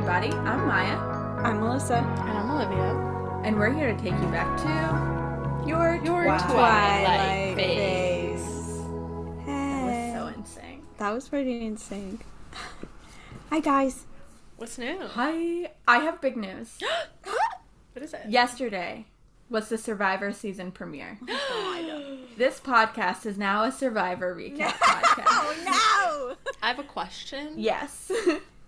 [0.00, 0.32] everybody.
[0.32, 0.96] I'm Maya,
[1.44, 1.96] I'm Melissa.
[1.96, 3.42] And I'm Olivia.
[3.44, 6.40] and we're here to take you back to your Your Twilight.
[6.40, 8.78] Twilight phase.
[9.44, 10.14] That Hey.
[10.14, 10.82] was so insane.
[10.96, 12.18] That was pretty insane.
[13.50, 14.06] Hi guys.
[14.56, 15.00] What's new?
[15.06, 16.78] Hi, I have big news.
[17.92, 18.20] What is it?
[18.26, 19.04] Yesterday
[19.50, 21.18] was the Survivor season premiere.
[21.28, 25.24] Oh this podcast is now a Survivor recap podcast.
[25.26, 26.52] Oh no!
[26.62, 27.52] I have a question.
[27.58, 28.10] Yes.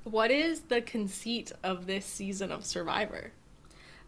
[0.05, 3.33] What is the conceit of this season of Survivor?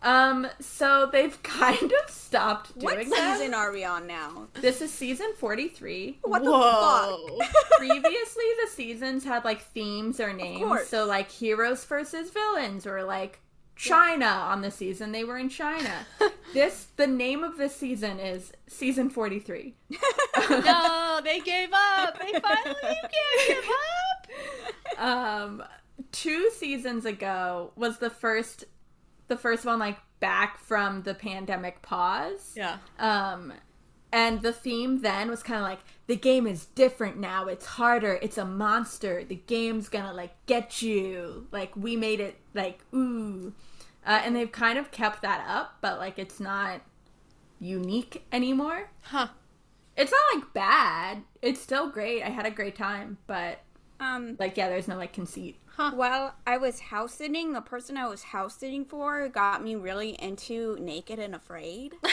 [0.02, 0.46] um.
[0.60, 2.88] So they've kind of stopped no!
[2.90, 3.38] doing What that.
[3.38, 4.48] season are we on now?
[4.54, 6.18] This is season forty-three.
[6.22, 7.38] What the Whoa.
[7.78, 10.88] previously the seasons had like themes or names course.
[10.88, 13.40] so like heroes versus villains or like
[13.76, 16.06] china on the season they were in china
[16.54, 19.74] this the name of this season is season 43
[20.48, 22.16] no, they gave up.
[22.20, 23.64] They finally you can't give
[24.98, 25.02] up.
[25.02, 25.62] um
[26.12, 28.64] two seasons ago was the first
[29.28, 32.78] the first one like back from the pandemic pause Yeah.
[32.98, 33.52] Um,
[34.12, 37.46] and the theme then was kind of like the game is different now.
[37.46, 38.18] It's harder.
[38.22, 39.24] It's a monster.
[39.24, 41.48] The game's gonna like get you.
[41.50, 43.52] Like we made it like ooh,
[44.06, 46.80] uh, and they've kind of kept that up, but like it's not
[47.60, 48.90] unique anymore.
[49.02, 49.28] Huh.
[49.96, 51.22] It's not like bad.
[51.42, 52.22] It's still great.
[52.22, 53.60] I had a great time, but
[54.00, 54.36] Um.
[54.38, 55.56] like yeah, there's no like conceit.
[55.76, 60.10] While I was house sitting, the person I was house sitting for got me really
[60.22, 61.94] into Naked and Afraid.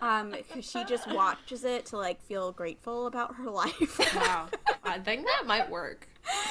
[0.00, 3.98] Um, because she just watches it to like feel grateful about her life.
[4.14, 4.46] wow.
[4.84, 6.06] I think that might work.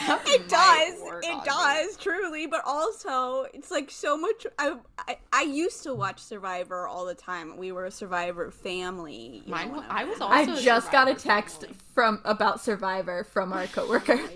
[0.05, 1.01] That It might does.
[1.05, 1.45] work It on me.
[1.45, 2.45] does, truly.
[2.47, 4.45] But also, it's like so much.
[4.59, 4.75] I,
[5.07, 7.55] I I used to watch Survivor all the time.
[7.55, 9.43] We were a Survivor family.
[9.45, 10.33] you know, Mine, when I was also.
[10.35, 11.77] I a just got a text family.
[11.93, 14.19] from about Survivor from our coworker.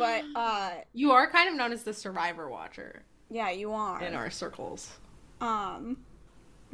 [0.00, 4.02] But uh, you are kind of known as the Survivor watcher yeah, you are.
[4.02, 4.90] in our circles.
[5.40, 5.98] Um,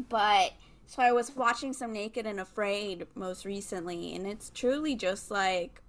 [0.08, 0.52] but
[0.86, 5.82] so I was watching some Naked and Afraid most recently, and it's truly just like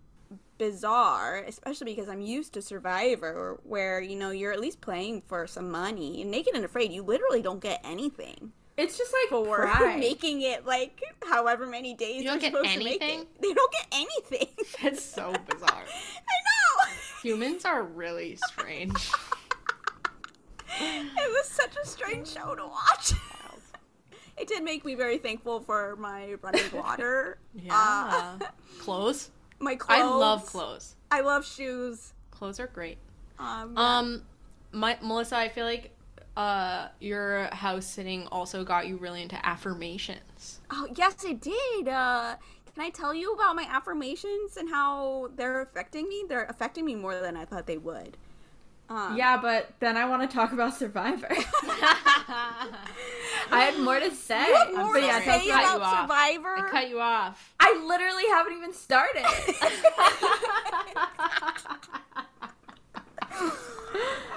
[0.57, 5.45] bizarre, especially because I'm used to Survivor, where you know you're at least playing for
[5.47, 6.21] some money.
[6.21, 9.99] And Naked and Afraid, you literally don't get anything It's just like for pride.
[9.99, 10.99] making it like
[11.29, 13.21] however many days You don't they're get supposed to make anything?
[13.21, 13.27] it.
[13.41, 14.47] They don't get anything.
[14.83, 15.69] That's so bizarre.
[15.71, 16.66] I know.
[17.23, 18.95] Humans are really strange.
[20.79, 23.13] it was such a strange show to watch.
[24.39, 27.39] It did make me very thankful for my running water.
[27.55, 28.37] Yeah.
[28.39, 28.45] Uh,
[28.77, 29.31] clothes.
[29.57, 29.99] my clothes.
[29.99, 30.95] I love clothes.
[31.09, 32.13] I love shoes.
[32.29, 32.99] Clothes are great.
[33.39, 34.21] Um, Um,
[34.71, 35.89] my Melissa, I feel like
[36.35, 40.59] uh your house sitting also got you really into affirmations.
[40.69, 41.87] oh yes, it did.
[41.87, 42.35] Uh,
[42.77, 46.25] can I tell you about my affirmations and how they're affecting me?
[46.29, 48.17] They're affecting me more than I thought they would.
[48.87, 51.27] Um, Yeah, but then I want to talk about Survivor.
[51.71, 52.69] I
[53.49, 54.47] had more to say.
[54.47, 55.39] You have more but to yeah, sorry.
[55.39, 56.01] say you about off.
[56.03, 56.55] Survivor.
[56.55, 57.55] I cut you off.
[57.59, 59.25] I literally haven't even started.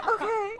[0.08, 0.56] okay.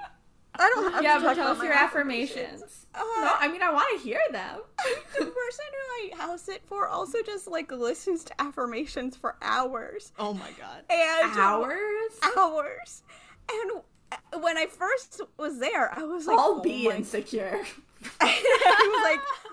[0.54, 2.79] I don't have yeah, to but talk tell about us your affirmations.
[2.95, 4.59] Uh, No, I mean I want to hear them.
[5.19, 10.12] the person who I house it for also just like listens to affirmations for hours
[10.19, 10.83] Oh my god.
[10.91, 11.73] and Hours?
[12.37, 13.03] hours.
[13.53, 17.61] And when I first was there, I was like, I'll oh be my insecure.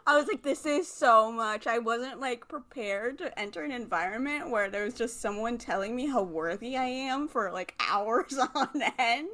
[0.07, 1.67] I was like, I was like, this is so much.
[1.67, 6.07] I wasn't like prepared to enter an environment where there was just someone telling me
[6.07, 9.27] how worthy I am for like hours on end.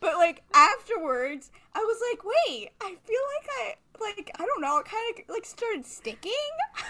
[0.00, 4.78] But like afterwards, I was like, wait, I feel like I like I don't know,
[4.78, 6.32] it kind of like started sticking.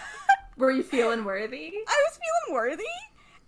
[0.57, 1.73] Were you feeling worthy?
[1.89, 2.85] I was feeling worthy.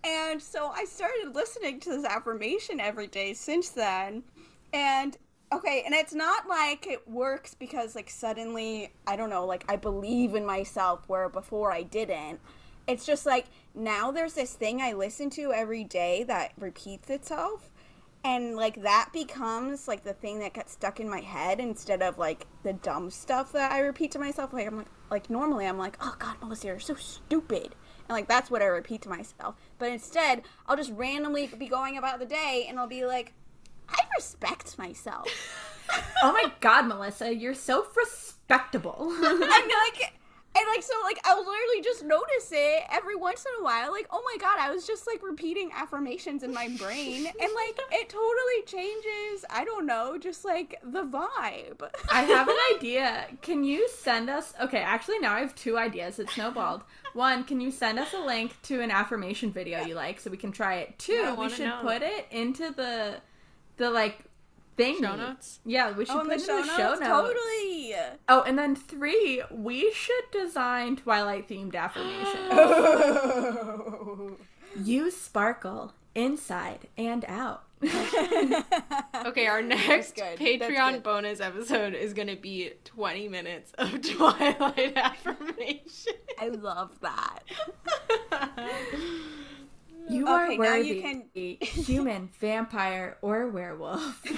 [0.02, 4.24] And so I started listening to this affirmation every day since then.
[4.72, 5.16] And
[5.54, 9.76] okay, and it's not like it works because like suddenly, I don't know, like I
[9.76, 12.40] believe in myself where before I didn't.
[12.86, 17.70] It's just like now there's this thing I listen to every day that repeats itself.
[18.22, 22.18] And like that becomes like the thing that gets stuck in my head instead of
[22.18, 24.52] like the dumb stuff that I repeat to myself.
[24.52, 27.74] Like I'm like, like normally I'm like, oh God, Melissa, you're so stupid
[28.08, 29.56] and like that's what I repeat to myself.
[29.78, 33.32] But instead, I'll just randomly be going about the day and I'll be like,
[33.88, 35.28] I respect myself.
[36.22, 39.12] Oh my god, Melissa, you're so respectable.
[39.22, 40.14] and like
[40.56, 44.06] and like so like I'll literally just notice it every once in a while, like,
[44.10, 48.08] oh my god, I was just like repeating affirmations in my brain and like it
[48.08, 51.86] totally changes, I don't know, just like the vibe.
[52.10, 53.26] I have an idea.
[53.42, 54.54] Can you send us?
[54.60, 56.18] Okay, actually, now I have two ideas.
[56.18, 56.82] It snowballed.
[57.12, 60.38] One, can you send us a link to an affirmation video you like so we
[60.38, 60.98] can try it?
[60.98, 61.80] Two, Yeah, we should know.
[61.82, 63.16] put it into the
[63.76, 64.18] the like
[64.76, 64.98] thing.
[65.00, 65.60] Show notes?
[65.64, 66.76] Yeah, we should Oh, put the in show the notes?
[66.76, 67.00] show notes.
[67.06, 67.94] Totally.
[68.28, 72.50] Oh, and then three, we should design Twilight themed affirmations.
[74.84, 77.64] you sparkle inside and out.
[79.26, 86.12] Okay, our next Patreon bonus episode is gonna be 20 minutes of Twilight affirmation.
[86.38, 87.40] I love that.
[90.08, 91.24] You Okay, are now worthy, you can-
[91.60, 94.22] human, vampire, or werewolf.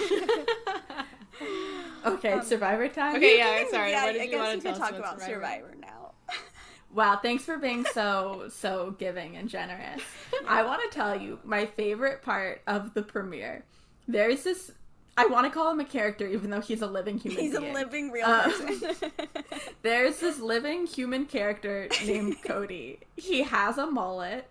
[2.06, 3.16] okay, Survivor time.
[3.16, 3.90] Okay, yeah, sorry.
[3.90, 6.12] yeah, what did I you guess want you to can talk about Survivor now.
[6.94, 10.00] Wow, thanks for being so so giving and generous.
[10.48, 13.64] I want to tell you my favorite part of the premiere.
[14.08, 14.70] There's this
[15.18, 17.60] I want to call him a character even though he's a living human He's a
[17.60, 19.10] living real Um, person.
[19.82, 23.00] There's this living human character named Cody.
[23.16, 24.48] He has a mullet.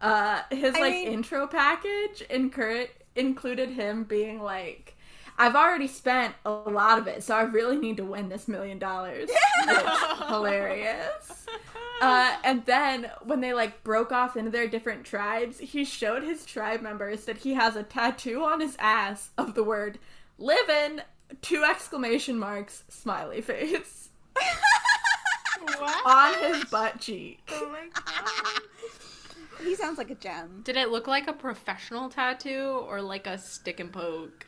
[0.00, 4.96] Uh his I like mean- intro package incur- included him being like
[5.36, 8.78] I've already spent a lot of it, so I really need to win this million
[8.78, 9.28] dollars.
[9.30, 11.46] It's hilarious.
[12.02, 16.44] Uh, and then when they like broke off into their different tribes, he showed his
[16.44, 19.98] tribe members that he has a tattoo on his ass of the word
[20.36, 21.02] "livin'"
[21.40, 24.08] two exclamation marks smiley face
[25.78, 26.06] What?
[26.06, 27.40] on his butt cheek.
[27.52, 28.62] Oh my god.
[29.62, 30.62] He sounds like a gem.
[30.64, 34.46] Did it look like a professional tattoo or like a stick and poke?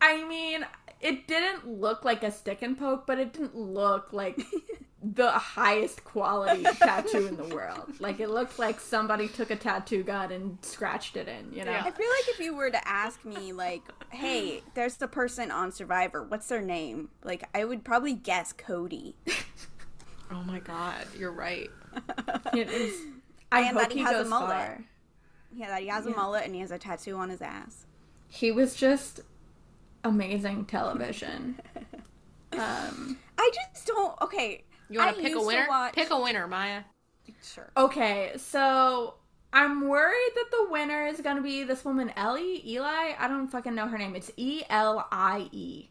[0.00, 0.64] I mean,
[1.00, 4.40] it didn't look like a stick and poke, but it didn't look like
[5.02, 8.00] the highest quality tattoo in the world.
[8.00, 11.70] Like it looked like somebody took a tattoo gun and scratched it in, you know.
[11.70, 11.84] Yeah.
[11.84, 15.72] I feel like if you were to ask me, like, hey, there's the person on
[15.72, 17.10] Survivor, what's their name?
[17.24, 19.16] Like, I would probably guess Cody.
[20.30, 21.70] Oh my god, you're right.
[22.54, 22.94] It is.
[23.52, 24.50] I And hope that he he has a goes mullet.
[24.50, 24.84] far.
[25.54, 26.16] Yeah, that he has a Yeah.
[26.16, 27.86] mullet and he has a tattoo on his ass.
[28.28, 29.20] He was just
[30.04, 31.60] amazing television.
[32.50, 34.20] Um, I just don't.
[34.22, 34.64] Okay.
[34.88, 35.66] You want to pick a winner?
[35.68, 36.82] watch- Pick a winner, Maya.
[37.42, 37.70] Sure.
[37.76, 39.14] okay, so
[39.52, 43.12] I'm worried that the winner is gonna be this woman Ellie Eli.
[43.18, 44.16] I don't fucking know her name.
[44.16, 45.90] It's E L I E.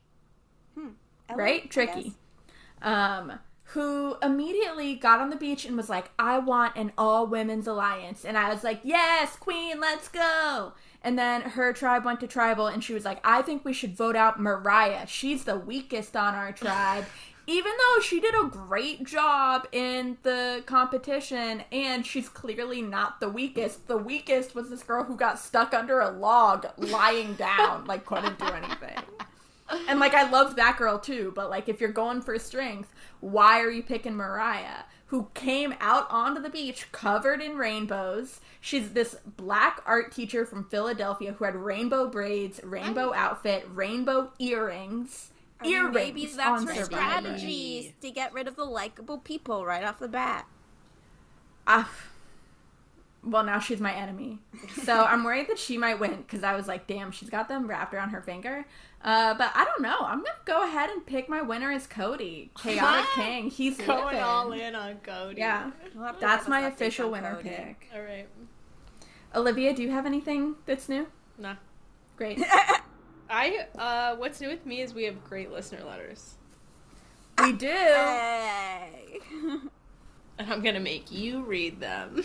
[0.75, 0.89] Ellie,
[1.35, 1.61] right?
[1.63, 2.03] I Tricky.
[2.03, 2.13] guess.
[2.81, 3.39] Um,
[3.71, 8.23] who immediately got on the beach and was like, I want an all women's alliance.
[8.23, 10.73] And I was like, Yes, Queen, let's go.
[11.01, 13.95] And then her tribe went to tribal and she was like, I think we should
[13.95, 15.05] vote out Mariah.
[15.07, 17.05] She's the weakest on our tribe.
[17.49, 23.29] Even though she did a great job in the competition and she's clearly not the
[23.29, 23.87] weakest.
[23.87, 28.37] The weakest was this girl who got stuck under a log lying down, like couldn't
[28.37, 28.97] do anything.
[29.87, 33.59] And like I loved that girl too, but like if you're going for strength, why
[33.61, 38.39] are you picking Mariah, who came out onto the beach covered in rainbows?
[38.61, 45.31] She's this black art teacher from Philadelphia who had rainbow braids, rainbow outfit, rainbow earrings.
[45.59, 49.83] I mean, Earrings maybe that's her strategy to get rid of the likable people right
[49.83, 50.45] off the bat.
[51.65, 51.89] Ah,
[53.23, 54.39] well, now she's my enemy.
[54.83, 57.67] So I'm worried that she might win because I was like, damn, she's got them
[57.67, 58.65] wrapped around her finger.
[59.03, 59.97] Uh, but I don't know.
[60.01, 63.49] I'm gonna go ahead and pick my winner as Cody, Chaotic King.
[63.49, 64.21] He's Going living.
[64.21, 65.39] all in on Cody.
[65.39, 67.49] Yeah, We'll that's my official winner Cody.
[67.49, 67.89] pick.
[67.93, 68.27] All right.
[69.35, 71.07] Olivia, do you have anything that's new?
[71.37, 71.55] Nah.
[72.15, 72.39] Great.
[73.29, 76.35] I uh what's new with me is we have great listener letters.
[77.39, 77.67] we do.
[77.67, 79.19] Hey.
[80.39, 82.21] And I'm gonna make you read them.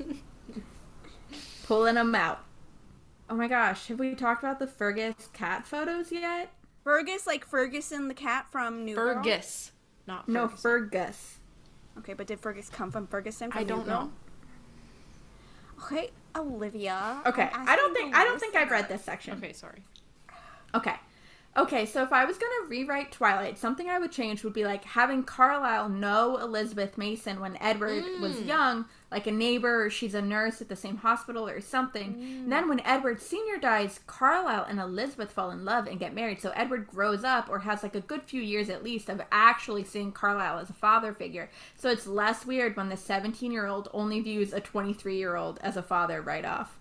[1.66, 2.44] Pulling them out.
[3.28, 6.50] Oh my gosh, have we talked about the Fergus cat photos yet?
[6.82, 9.14] Fergus, like Ferguson the cat from New Girl?
[9.14, 9.72] Fergus.
[10.06, 11.38] Not No, Fergus.
[11.98, 13.50] Okay, but did Fergus come from Ferguson?
[13.50, 14.04] From I don't Girl?
[14.04, 14.12] know.
[15.84, 17.22] Okay, Olivia.
[17.26, 19.34] Okay, I'm don't think I don't think I've read this section.
[19.38, 19.84] Okay, sorry.
[20.74, 20.94] Okay.
[21.56, 24.84] Okay, so if I was gonna rewrite Twilight, something I would change would be like
[24.84, 28.46] having Carlisle know Elizabeth Mason when Edward was Mm.
[28.46, 32.14] young, like a neighbor or she's a nurse at the same hospital or something.
[32.44, 33.58] And then when Edward Sr.
[33.60, 36.40] dies, Carlisle and Elizabeth fall in love and get married.
[36.40, 39.82] So Edward grows up or has like a good few years at least of actually
[39.84, 41.50] seeing Carlisle as a father figure.
[41.76, 45.58] So it's less weird when the 17 year old only views a 23 year old
[45.62, 46.78] as a father right off.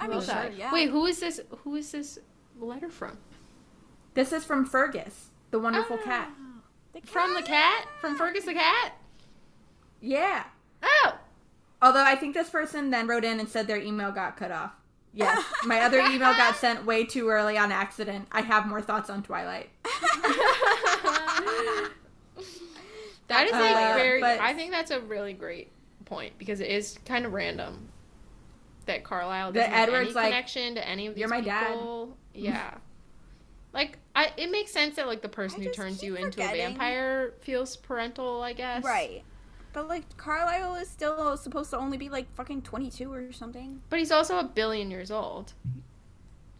[0.00, 0.72] I mean, Love sure, yeah.
[0.72, 1.40] Wait, who is this?
[1.64, 2.18] Who is this
[2.60, 3.18] letter from?
[4.14, 6.04] This is from Fergus, the wonderful Ah.
[6.04, 6.30] cat.
[6.92, 7.86] The From the cat?
[8.00, 8.92] From Fergus the cat?
[10.00, 10.44] Yeah.
[10.82, 11.18] Oh.
[11.80, 14.72] Although I think this person then wrote in and said their email got cut off.
[15.14, 18.26] Yes, my other email got sent way too early on accident.
[18.30, 19.70] I have more thoughts on Twilight.
[23.28, 24.20] That is like Uh, very.
[24.20, 25.70] but- I think that's a really great
[26.06, 27.90] point because it is kind of random.
[28.86, 31.42] that Carlisle That doesn't have Edward's any like, connection to any of these "You're my
[31.42, 32.16] dad." people.
[32.34, 32.72] Yeah.
[33.74, 36.40] like I it makes sense that like the person I who turns keep you into
[36.40, 38.82] a vampire feels parental, I guess.
[38.82, 39.24] Right.
[39.78, 43.80] But like Carlisle is still supposed to only be like fucking 22 or something.
[43.90, 45.52] But he's also a billion years old.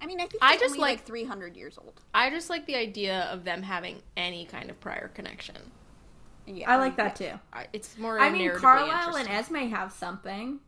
[0.00, 2.00] I mean, I think I just only, like- like 300 years old.
[2.14, 5.56] I just like the idea of them having any kind of prior connection.
[6.46, 7.32] Yeah, I like that too.
[7.72, 8.20] It's more.
[8.20, 9.28] I mean, Carlisle and.
[9.28, 10.60] Esme have something.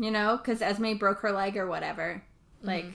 [0.00, 2.24] You know, because Esme broke her leg or whatever.
[2.60, 2.86] Like,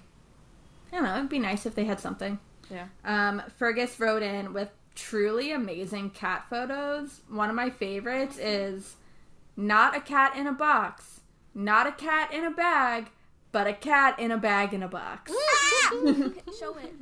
[0.91, 1.15] I don't know.
[1.15, 2.37] It'd be nice if they had something.
[2.69, 2.87] Yeah.
[3.05, 7.21] Um, Fergus wrote in with truly amazing cat photos.
[7.29, 8.95] One of my favorites is
[9.55, 11.21] not a cat in a box,
[11.55, 13.07] not a cat in a bag,
[13.51, 15.31] but a cat in a bag in a box.
[15.91, 16.93] Show it.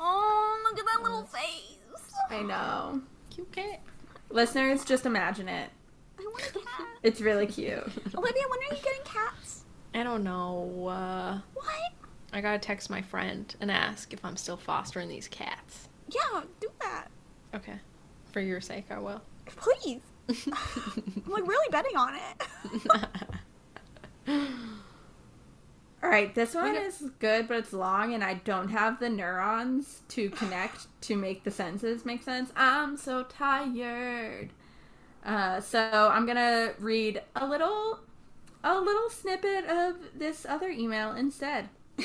[0.00, 1.78] Oh, look at that little face.
[2.28, 3.00] I know.
[3.30, 3.80] Cute cat.
[4.28, 5.70] Listeners, just imagine it.
[6.18, 6.64] I want a cat.
[7.04, 7.78] It's really cute.
[8.14, 9.62] Olivia, when are you getting cats?
[9.94, 10.88] I don't know.
[10.88, 11.68] Uh, What?
[12.32, 15.88] I gotta text my friend and ask if I'm still fostering these cats.
[16.14, 17.08] Yeah, do that.
[17.54, 17.74] Okay.
[18.32, 19.22] For your sake, I will.
[19.46, 20.00] Please.
[20.28, 22.42] I'm like really betting on it.
[26.02, 30.02] All right, this one is good, but it's long, and I don't have the neurons
[30.08, 32.50] to connect to make the sentences make sense.
[32.54, 34.50] I'm so tired.
[35.24, 38.00] Uh, so I'm gonna read a little,
[38.62, 41.70] a little snippet of this other email instead.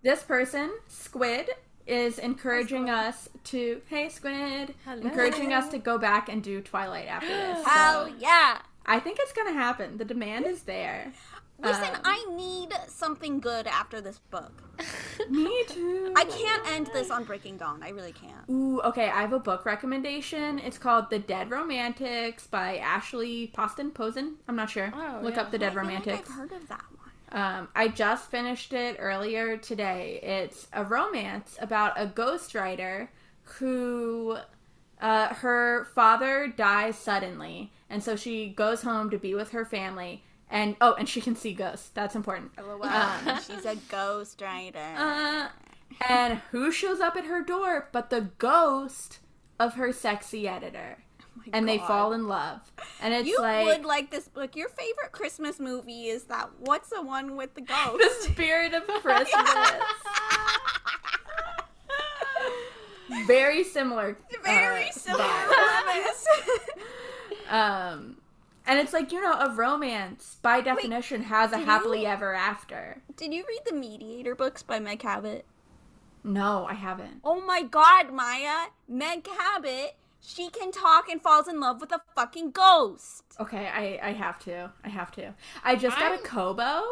[0.00, 1.50] This person, Squid,
[1.88, 3.80] is encouraging us to.
[3.86, 5.00] Hey, Squid, Hello.
[5.02, 7.58] encouraging us to go back and do Twilight after this.
[7.64, 8.58] So Hell yeah.
[8.86, 9.98] I think it's gonna happen.
[9.98, 11.12] The demand is there.
[11.60, 14.52] Listen, Um, I need something good after this book.
[15.28, 16.12] Me too.
[16.16, 17.82] I can't end this on Breaking Dawn.
[17.82, 18.48] I really can't.
[18.48, 19.08] Ooh, okay.
[19.08, 20.60] I have a book recommendation.
[20.60, 24.36] It's called The Dead Romantics by Ashley Poston Posen.
[24.46, 24.92] I'm not sure.
[24.94, 25.40] Oh, Look yeah.
[25.42, 26.30] up The Dead I Romantics.
[26.30, 27.07] I've heard of that one.
[27.30, 30.20] Um, I just finished it earlier today.
[30.22, 33.08] It's a romance about a ghostwriter
[33.42, 34.38] who
[35.00, 40.24] uh, her father dies suddenly, and so she goes home to be with her family.
[40.50, 41.90] And oh, and she can see ghosts.
[41.92, 42.52] That's important.
[42.56, 42.84] LOL.
[42.84, 44.78] Um, She's a ghost writer.
[44.96, 45.48] Uh,
[46.06, 49.18] and who shows up at her door but the ghost
[49.58, 50.98] of her sexy editor?
[51.52, 52.60] And they fall in love.
[53.00, 54.56] And it's You like would like this book.
[54.56, 56.50] Your favorite Christmas movie is that?
[56.58, 57.98] What's the one with the ghost?
[57.98, 59.32] the spirit of Christmas.
[63.26, 64.16] Very similar.
[64.44, 65.24] Very uh, similar
[67.48, 68.18] Um,
[68.66, 73.00] and it's like you know, a romance by definition has a happily you- ever after.
[73.16, 75.46] Did you read the Mediator books by Meg Cabot?
[76.22, 77.20] No, I haven't.
[77.24, 78.66] Oh my god, Maya!
[78.86, 79.94] Meg Cabot,
[80.28, 83.24] she can talk and falls in love with a fucking ghost.
[83.40, 84.70] Okay, I I have to.
[84.84, 85.32] I have to.
[85.64, 86.82] I just got a I'm- Kobo.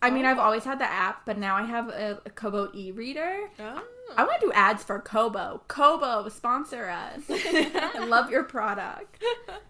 [0.00, 0.28] I mean, Oh.
[0.30, 3.50] I've always had the app, but now I have a, a Kobo e-reader.
[3.58, 3.82] Oh.
[4.16, 5.62] I want to do ads for Kobo.
[5.66, 7.22] Kobo, sponsor us.
[7.28, 9.20] I love your product.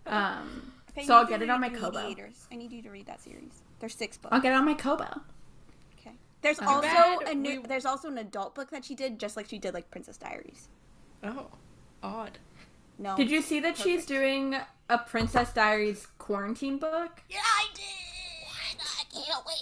[0.06, 1.98] Um, so I'll get it on my Kobo.
[2.02, 2.46] Mediators.
[2.52, 3.62] I need you to read that series.
[3.80, 4.34] There's six books.
[4.34, 5.22] I'll get it on my Kobo.
[5.98, 6.12] Okay.
[6.42, 7.28] There's Not also bad.
[7.30, 7.62] a new.
[7.62, 10.18] We- There's also an adult book that she did, just like she did like Princess
[10.18, 10.68] Diaries.
[11.24, 11.46] Oh.
[12.02, 12.38] Odd.
[12.98, 13.16] No.
[13.16, 14.56] Did you see that she's doing
[14.88, 17.22] a Princess Diaries quarantine book?
[17.28, 17.84] Yeah, I did.
[18.80, 19.56] I can't wait.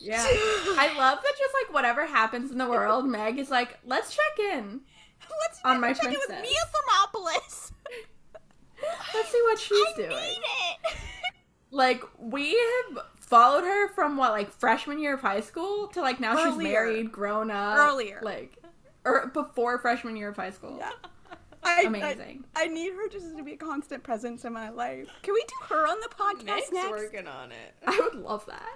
[0.00, 0.22] Yeah.
[0.26, 4.38] I love that just like whatever happens in the world, Meg is like, let's check
[4.52, 4.80] in.
[5.48, 6.42] Let's On my check it with princess.
[6.50, 6.60] Mia
[7.22, 7.72] Thermopolis.
[9.14, 10.08] Let's see what she's I doing.
[10.10, 10.16] need
[10.88, 10.96] it.
[11.74, 16.20] Like we have followed her from what like freshman year of high school to like
[16.20, 18.20] now she's married, grown up, Earlier.
[18.22, 18.58] like
[19.06, 20.76] or before freshman year of high school.
[20.78, 20.90] Yeah.
[21.64, 22.44] I, Amazing.
[22.56, 25.08] I, I need her just to be a constant presence in my life.
[25.22, 26.90] Can we do her on the podcast next?
[26.90, 27.74] working on it.
[27.86, 28.68] I would love that.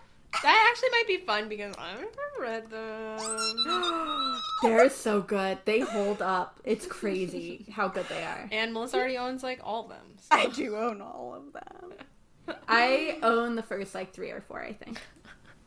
[0.43, 4.41] That actually might be fun because I've never read them.
[4.63, 5.59] They're so good.
[5.65, 6.61] They hold up.
[6.65, 8.49] It's crazy how good they are.
[8.53, 10.17] And Melissa already owns like all of them.
[10.19, 12.57] so- I do own all of them.
[12.69, 15.01] I own the first like three or four, I think.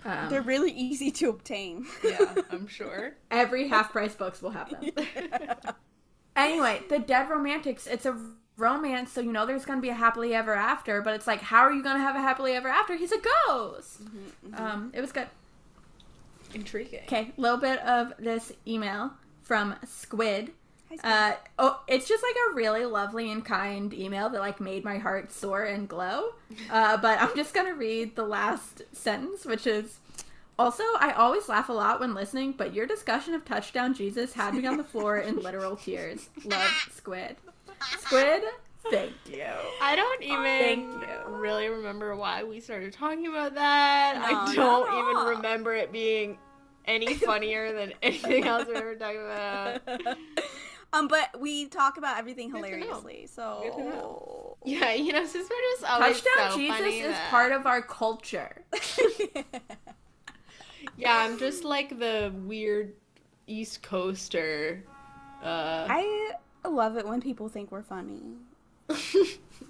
[0.05, 1.85] Um, They're really easy to obtain.
[2.03, 3.15] yeah, I'm sure.
[3.31, 4.91] every half price books will have them.
[6.39, 8.17] Anyway, the Dead Romantics, it's a
[8.58, 11.60] romance, so you know there's gonna be a happily ever after, but it's like, how
[11.60, 12.96] are you gonna have a happily ever after?
[12.96, 14.01] He's a ghost.
[14.53, 15.27] Um, it was good.
[16.53, 17.01] Intriguing.
[17.03, 19.12] Okay, a little bit of this email
[19.43, 20.51] from Squid.
[20.89, 21.12] Hi, Squid.
[21.12, 24.98] Uh, oh, it's just like a really lovely and kind email that like made my
[24.98, 26.29] heart soar and glow.
[26.72, 30.00] Uh, but I'm just gonna read the last sentence, which is
[30.59, 34.53] also I always laugh a lot when listening, but your discussion of touchdown Jesus had
[34.53, 36.29] me on the floor in literal tears.
[36.45, 37.37] Love Squid.
[37.99, 38.43] Squid,
[38.91, 39.45] thank you.
[39.81, 41.07] I don't even Thank you.
[41.35, 44.15] really remember why we started talking about that.
[44.19, 46.37] No, I don't even remember it being
[46.85, 50.17] any funnier than anything else we've ever talked about.
[50.91, 52.77] um, but we talk about everything Good to know.
[52.77, 53.27] hilariously.
[53.27, 54.57] So Good to know.
[54.65, 57.81] Yeah, you know, Sister is always Touchdown so Jesus funny is that- part of our
[57.81, 58.63] culture.
[61.00, 62.94] Yeah, I'm just like the weird
[63.48, 64.84] East Coaster.
[65.41, 66.34] Uh, I
[66.68, 68.36] love it when people think we're funny.
[68.89, 68.96] I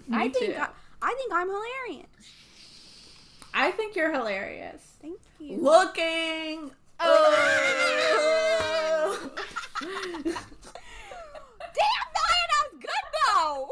[0.08, 0.56] Me think too.
[0.60, 0.70] I,
[1.04, 2.08] I think I'm hilarious.
[3.54, 4.82] I think you're hilarious.
[5.02, 5.58] Thank you.
[5.58, 6.72] Looking.
[7.00, 7.32] Oh.
[9.82, 10.34] Damn, Naya,
[12.50, 13.70] that was good though.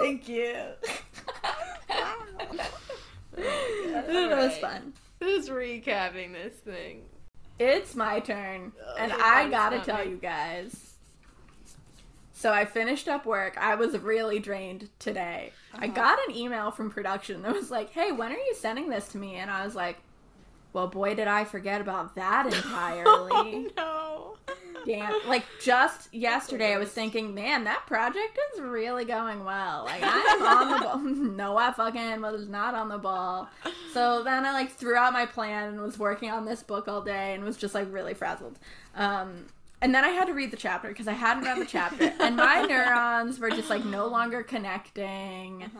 [0.00, 0.54] Thank you.
[1.88, 2.16] Wow.
[3.40, 4.92] that was fun.
[5.20, 7.02] Who's recapping this thing?
[7.58, 10.12] It's my turn, Oh, and I gotta tell me.
[10.12, 10.94] you guys.
[12.32, 13.58] So I finished up work.
[13.58, 15.52] I was really drained today.
[15.74, 15.94] I Uh-huh.
[15.94, 19.18] got an email from production that was like, "Hey, when are you sending this to
[19.18, 19.98] me?" And I was like,
[20.72, 24.54] "Well, boy, did I forget about that entirely." Oh, no.
[24.86, 25.28] Damn!
[25.28, 29.84] Like just yesterday, I was thinking, "Man, that project is really going well.
[29.84, 30.98] Like I'm on the ball."
[31.36, 33.48] no, I fucking was not on the ball.
[33.92, 37.02] So then I like threw out my plan and was working on this book all
[37.02, 38.58] day and was just like really frazzled.
[38.94, 39.46] Um,
[39.82, 42.36] and then I had to read the chapter because I hadn't read the chapter, and
[42.36, 45.70] my neurons were just like no longer connecting.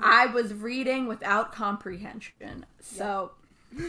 [0.00, 2.64] I was reading without comprehension.
[2.80, 3.32] So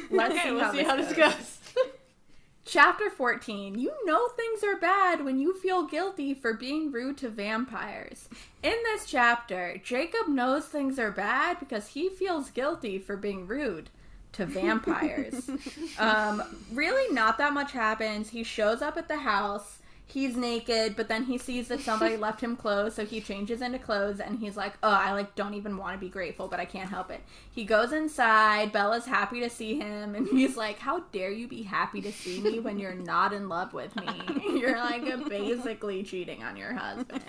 [0.10, 1.34] let's Okay, see we'll how see this how this goes.
[1.34, 1.58] goes.
[2.66, 3.80] Chapter 14.
[3.80, 8.30] You know things are bad when you feel guilty for being rude to vampires.
[8.64, 13.90] In this chapter, Jacob knows things are bad because he feels guilty for being rude
[14.34, 15.50] to vampires.
[16.00, 18.30] um, really, not that much happens.
[18.30, 19.80] He shows up at the house.
[20.12, 23.80] He's naked, but then he sees that somebody left him clothes, so he changes into
[23.80, 26.66] clothes and he's like, "Oh, I like don't even want to be grateful, but I
[26.66, 28.74] can't help it." He goes inside.
[28.74, 32.42] Bella's happy to see him, and he's like, "How dare you be happy to see
[32.42, 34.10] me when you're not in love with me?
[34.60, 37.24] You're like basically cheating on your husband."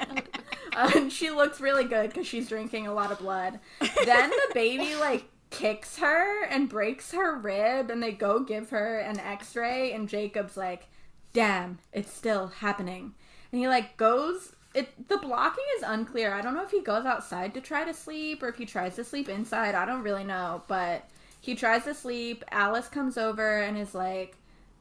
[0.75, 3.61] Uh, and she looks really good because she's drinking a lot of blood.
[4.05, 8.99] Then the baby like kicks her and breaks her rib, and they go give her
[8.99, 10.89] an X-ray, and Jacob's like,
[11.33, 13.15] "Damn, it's still happening."
[13.51, 14.55] And he like goes.
[14.75, 16.33] It the blocking is unclear.
[16.33, 18.97] I don't know if he goes outside to try to sleep or if he tries
[18.97, 19.75] to sleep inside.
[19.75, 21.05] I don't really know, but
[21.43, 22.45] he tries to sleep.
[22.51, 24.37] Alice comes over and is like,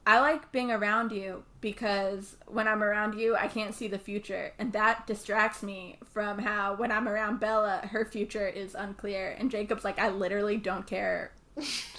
[0.06, 4.54] I like being around you because when I'm around you, I can't see the future.
[4.60, 9.36] And that distracts me from how when I'm around Bella, her future is unclear.
[9.38, 11.32] And Jacob's like, I literally don't care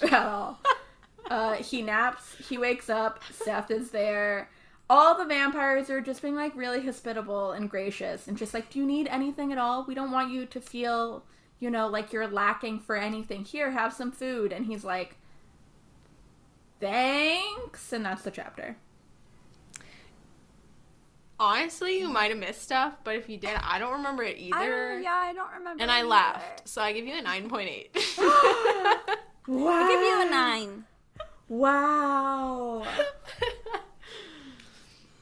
[0.01, 0.59] at all.
[1.29, 4.49] Uh, he naps, he wakes up, Seth is there.
[4.89, 8.79] All the vampires are just being like really hospitable and gracious and just like, Do
[8.79, 9.85] you need anything at all?
[9.85, 11.23] We don't want you to feel,
[11.59, 13.45] you know, like you're lacking for anything.
[13.45, 14.51] Here, have some food.
[14.51, 15.15] And he's like,
[16.79, 17.93] Thanks.
[17.93, 18.75] And that's the chapter.
[21.39, 24.93] Honestly, you might have missed stuff, but if you did, I don't remember it either.
[24.93, 25.81] don't, yeah, I don't remember.
[25.81, 26.07] And I either.
[26.07, 27.87] laughed, so I give you a 9.8.
[29.47, 29.67] Wow.
[29.73, 30.85] I give you a nine.
[31.49, 32.85] Wow.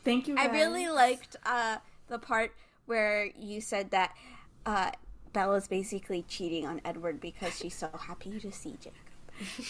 [0.04, 0.36] Thank you.
[0.38, 2.54] I really liked uh, the part
[2.86, 4.16] where you said that
[4.66, 4.92] uh,
[5.34, 8.94] Bella's basically cheating on Edward because she's so happy to see Jacob.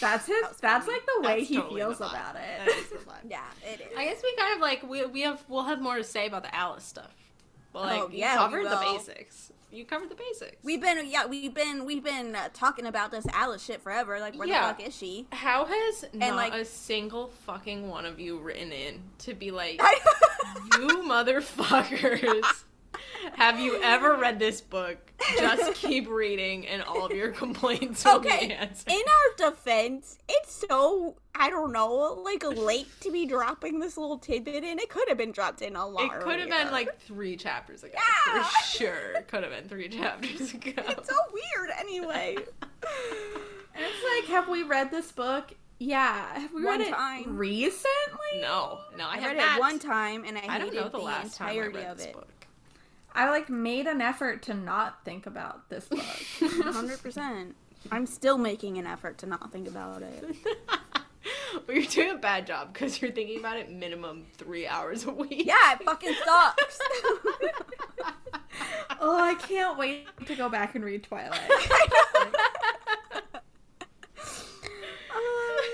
[0.00, 0.42] That's his.
[0.42, 0.98] was That's funny.
[0.98, 2.40] like the way That's he totally feels about it.
[2.66, 2.70] it.
[2.70, 2.92] is.
[3.28, 3.86] Yeah, it is.
[3.96, 6.42] I guess we kind of like we we have we'll have more to say about
[6.42, 7.14] the Alice stuff.
[7.72, 9.52] Well, like Oh, you yeah, we covered the basics.
[9.70, 10.56] You covered the basics.
[10.62, 14.20] We've been yeah we've been we've been uh, talking about this Alice shit forever.
[14.20, 14.68] Like where Yeah.
[14.72, 15.26] the fuck is she?
[15.32, 19.80] How has not like- a single fucking one of you written in to be like,
[20.78, 22.64] you motherfuckers?
[23.34, 25.12] Have you ever read this book?
[25.38, 28.48] Just keep reading, and all of your complaints will okay.
[28.48, 28.92] be answered.
[28.92, 34.18] In our defense, it's so I don't know like late to be dropping this little
[34.18, 34.78] tidbit in.
[34.78, 36.04] It could have been dropped in a lot.
[36.04, 37.94] It could have been like three chapters ago.
[37.94, 38.42] Yeah.
[38.42, 39.22] For sure.
[39.28, 40.72] Could have been three chapters ago.
[40.76, 42.36] It's so weird anyway.
[43.74, 45.54] It's like, have we read this book?
[45.78, 46.38] Yeah.
[46.38, 48.40] Have we One read it recently?
[48.40, 49.56] No, no, I, I have read not.
[49.56, 51.78] it one time and I, I don't hated know the, the, last time I entirety
[51.78, 52.12] read of this it.
[52.12, 52.28] book.
[53.14, 56.00] I like made an effort to not think about this book.
[56.40, 57.54] Hundred percent.
[57.90, 60.36] I'm still making an effort to not think about it.
[61.66, 65.10] well, you're doing a bad job because you're thinking about it minimum three hours a
[65.10, 65.44] week.
[65.46, 66.78] Yeah, it fucking sucks.
[69.00, 71.40] oh, I can't wait to go back and read Twilight.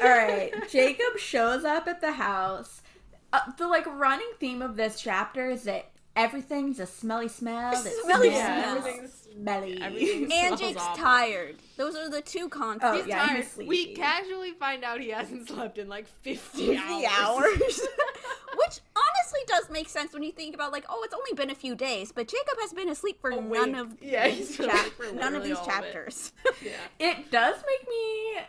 [0.01, 2.83] All right, Jacob shows up at the house.
[3.33, 7.71] Uh, the like running theme of this chapter is that everything's a smelly smell.
[7.83, 9.09] That Smelly smells smell.
[9.33, 9.81] Smelly.
[9.81, 11.05] Everything And smells Jake's awful.
[11.05, 11.57] tired.
[11.77, 12.85] Those are the two constants.
[12.85, 13.45] Oh, He's yeah, tired.
[13.45, 13.95] he's we sleepy.
[13.95, 17.07] casually find out he hasn't slept in like 50, 50 hours.
[17.19, 17.81] hours.
[18.57, 21.55] Which honestly does make sense when you think about like, oh, it's only been a
[21.55, 24.71] few days, but Jacob has been asleep for A none of Yeah, these he's been
[24.71, 25.73] chap- asleep for none of literally these all of it.
[25.93, 26.33] chapters.
[26.63, 26.73] Yeah.
[26.99, 28.41] It does make me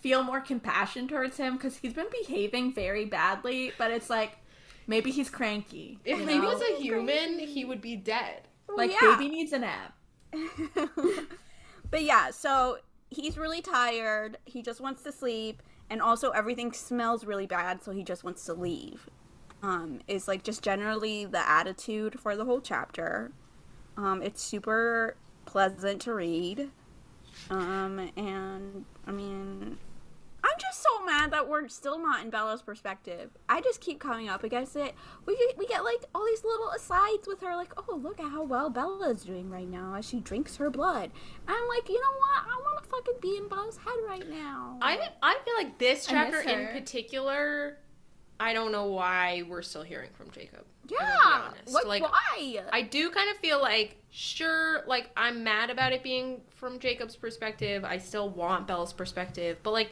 [0.00, 4.32] feel more compassion towards him because he's been behaving very badly, but it's like
[4.86, 5.98] maybe he's cranky.
[6.04, 6.46] If you he know?
[6.46, 8.42] was a human, he would be dead.
[8.74, 9.16] like yeah.
[9.16, 9.94] baby needs a nap.
[11.90, 12.78] but yeah, so
[13.10, 14.38] he's really tired.
[14.44, 18.44] He just wants to sleep, and also everything smells really bad, so he just wants
[18.46, 19.08] to leave.
[19.62, 23.32] Um, is like just generally the attitude for the whole chapter.
[23.96, 26.70] Um, it's super pleasant to read.
[27.50, 29.85] Um, and I mean, I'm just so
[31.06, 33.30] mad that we're still not in Bella's perspective.
[33.48, 34.94] I just keep coming up against it.
[35.24, 38.30] We get, we get like all these little asides with her, like, oh, look at
[38.30, 41.10] how well Bella is doing right now as she drinks her blood.
[41.46, 42.44] And I'm like, you know what?
[42.44, 44.78] I want to fucking be in Bella's head right now.
[44.82, 47.78] I I feel like this chapter in particular,
[48.38, 50.64] I don't know why we're still hearing from Jacob.
[50.88, 50.98] Yeah.
[50.98, 51.74] gonna be honest.
[51.74, 52.62] Like, like why?
[52.72, 57.16] I do kind of feel like, sure, like I'm mad about it being from Jacob's
[57.16, 57.84] perspective.
[57.84, 59.90] I still want Bella's perspective, but like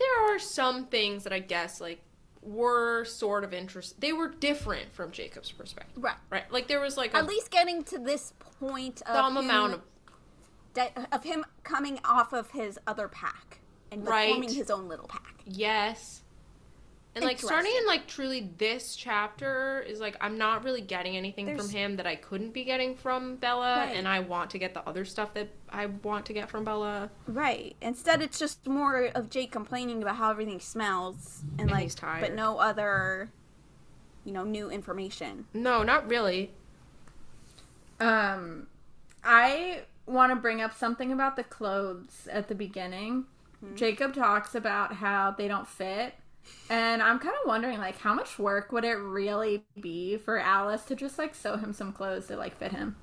[0.00, 2.00] there are some things that I guess like
[2.42, 4.00] were sort of interest.
[4.00, 6.16] They were different from Jacob's perspective, right.
[6.30, 6.50] right?
[6.50, 9.80] Like there was like a At least getting to this point of some amount of
[10.74, 13.60] that, of him coming off of his other pack
[13.92, 14.30] and Right.
[14.30, 15.42] forming his own little pack.
[15.44, 16.22] yes.
[17.16, 21.44] And like starting in like truly this chapter is like I'm not really getting anything
[21.46, 23.96] There's- from him that I couldn't be getting from Bella, Right.
[23.96, 27.10] and I want to get the other stuff that I want to get from Bella.
[27.26, 27.74] Right.
[27.80, 31.94] Instead, it's just more of Jake complaining about how everything smells and, And like, he's
[31.96, 32.20] tired.
[32.20, 33.30] but no other,
[34.24, 35.46] you know, new information.
[35.52, 36.52] No, not really.
[37.98, 38.68] Um,
[39.24, 43.24] I want to bring up something about the clothes at the beginning.
[43.74, 46.14] Jacob talks about how they don't fit.
[46.68, 50.84] And I'm kind of wondering, like, how much work would it really be for Alice
[50.84, 52.96] to just, like, sew him some clothes that, like, fit him?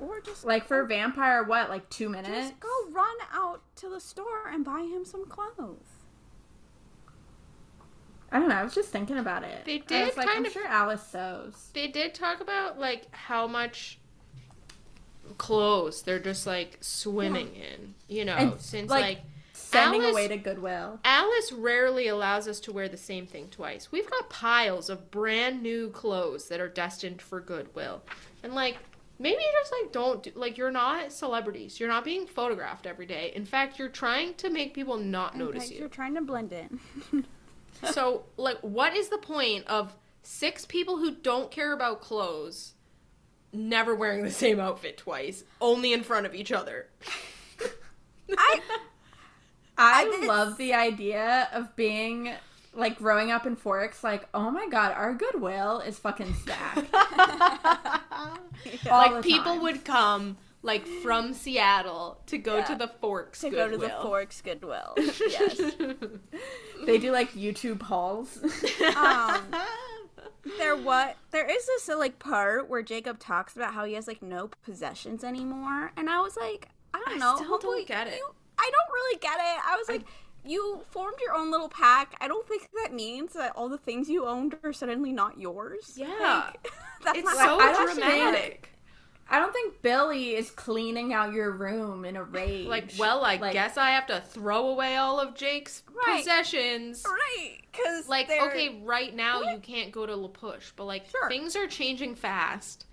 [0.00, 2.28] Or just Like, for a vampire, what, like, two minutes?
[2.50, 5.84] just go run out to the store and buy him some clothes.
[8.30, 8.56] I don't know.
[8.56, 9.64] I was just thinking about it.
[9.64, 11.70] They I did was like, kind I'm of- sure Alice sews.
[11.72, 13.98] They did talk about like how much
[15.38, 19.20] clothes they're just like swimming in, you know, And, since like, like,
[19.70, 21.00] Sending Alice- away to Goodwill.
[21.04, 23.92] Alice rarely allows us to wear the same thing twice.
[23.92, 28.02] We've got piles of brand new clothes that are destined for Goodwill.
[28.42, 28.78] And like
[29.18, 31.78] maybe you just like don't do, like you're not celebrities.
[31.78, 33.32] You're not being photographed every day.
[33.34, 35.80] In fact, you're trying to make people not In notice fact, you.
[35.80, 36.80] You're trying to blend in.
[37.92, 42.74] So, like, what is the point of six people who don't care about clothes
[43.52, 46.88] never wearing the same outfit twice, only in front of each other?
[48.36, 48.60] I
[49.78, 52.32] I, I- love the idea of being
[52.74, 56.92] like growing up in Forks, like, oh my god, our Goodwill is fucking stacked.
[58.90, 59.62] All like, people time.
[59.62, 62.64] would come, like, from Seattle to go Yeah.
[62.64, 64.94] to the Forks to go to the Forks Goodwill.
[65.28, 65.60] Yes.
[66.86, 68.38] They do like YouTube hauls.
[68.96, 69.42] um,
[70.58, 74.06] there what there is this uh, like part where Jacob talks about how he has
[74.06, 77.34] like no possessions anymore, and I was like, I don't I know.
[77.34, 78.14] still don't hopefully get it.
[78.18, 79.60] you- I don't really get it.
[79.66, 80.02] I was like.
[80.44, 82.14] You formed your own little pack.
[82.22, 85.92] I don't think that means that all the things you owned are suddenly not yours.
[85.96, 86.06] Yeah.
[86.46, 86.72] Like,
[87.04, 88.70] that's it's not so I dramatic.
[89.28, 92.66] I don't think Billy is cleaning out your room in a rage.
[92.66, 96.18] Like, well, I Like- guess I have to throw away all of Jake's Right.
[96.18, 97.04] possessions.
[97.04, 101.28] right because Like, okay, right now you can't go to La Push, but like Sure.
[101.28, 102.86] things are changing fast.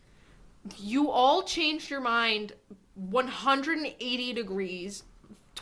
[0.77, 2.53] You all changed your mind
[2.95, 5.03] 180 degrees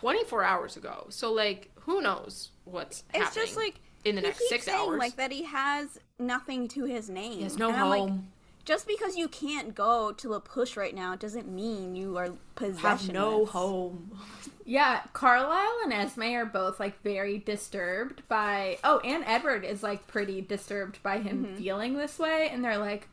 [0.04, 1.08] 24 hours ago.
[1.10, 4.66] So like, who knows what's it's happening just like in the he next keeps six
[4.66, 5.00] saying, hours?
[5.00, 7.38] like that he has nothing to his name.
[7.38, 8.28] he has no And I'm like, home,
[8.66, 12.80] just because you can't go to La Push right now doesn't mean you are possessionless.
[12.82, 14.12] have no home.
[14.66, 18.78] Yeah, Carlisle and Esme are both like very disturbed by.
[18.86, 21.56] Oh, and Edward is like pretty disturbed by him Mm-hmm.
[21.58, 23.10] feeling this way, and they're like,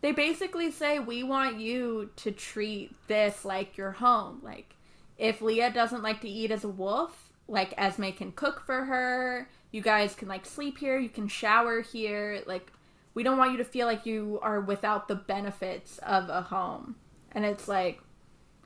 [0.00, 4.38] they basically say, "We want you to treat this like your home.
[4.44, 4.76] Like,
[5.22, 9.48] if Leah doesn't like to eat as a wolf, like Esme can cook for her.
[9.70, 10.98] You guys can like sleep here.
[10.98, 12.42] You can shower here.
[12.44, 12.72] Like,
[13.14, 16.96] we don't want you to feel like you are without the benefits of a home."
[17.30, 18.00] And it's like.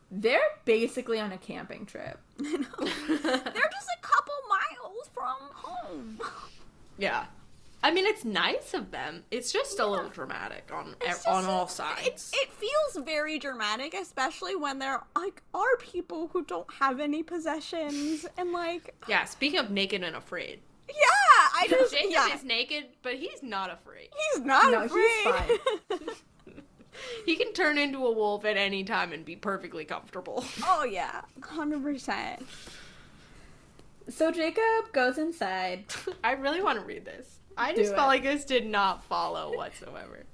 [0.08, 2.20] They're basically on a camping trip.
[2.38, 6.20] They're just a couple miles from home.
[6.96, 7.26] Yeah.
[7.86, 9.22] I mean, it's nice of them.
[9.30, 12.32] It's just a little dramatic on It's on all sides.
[12.34, 18.26] It, feels very dramatic, especially when there like are people who don't have any possessions
[18.36, 19.24] and like yeah.
[19.24, 20.94] Speaking of naked and afraid, yeah,
[21.54, 24.08] I just Jacob yeah, is naked, but he's not afraid.
[24.32, 25.60] he's not No, he's afraid.
[27.24, 30.44] He can turn into a wolf at any time and be perfectly comfortable.
[30.64, 32.44] oh yeah, hundred percent.
[34.08, 35.84] So Jacob goes inside.
[36.24, 37.40] I really want to read this.
[37.56, 38.08] I just felt it.
[38.08, 40.24] like this did not follow whatsoever.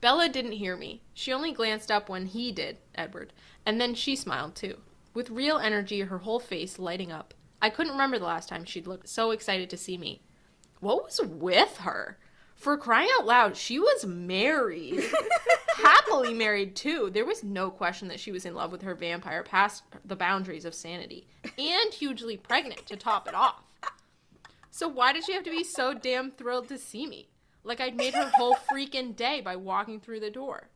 [0.00, 1.00] Bella didn't hear me.
[1.14, 3.32] She only glanced up when he did, Edward,
[3.64, 4.78] and then she smiled too,
[5.14, 7.34] with real energy, her whole face lighting up.
[7.62, 10.20] I couldn't remember the last time she'd looked so excited to see me.
[10.80, 12.18] What was with her?
[12.56, 15.02] For crying out loud, she was married.
[15.76, 17.10] Happily married, too.
[17.12, 20.64] There was no question that she was in love with her vampire past the boundaries
[20.64, 21.26] of sanity.
[21.58, 23.62] And hugely pregnant to top it off.
[24.76, 27.28] So why did she have to be so damn thrilled to see me?
[27.62, 30.68] Like I'd made her whole freaking day by walking through the door.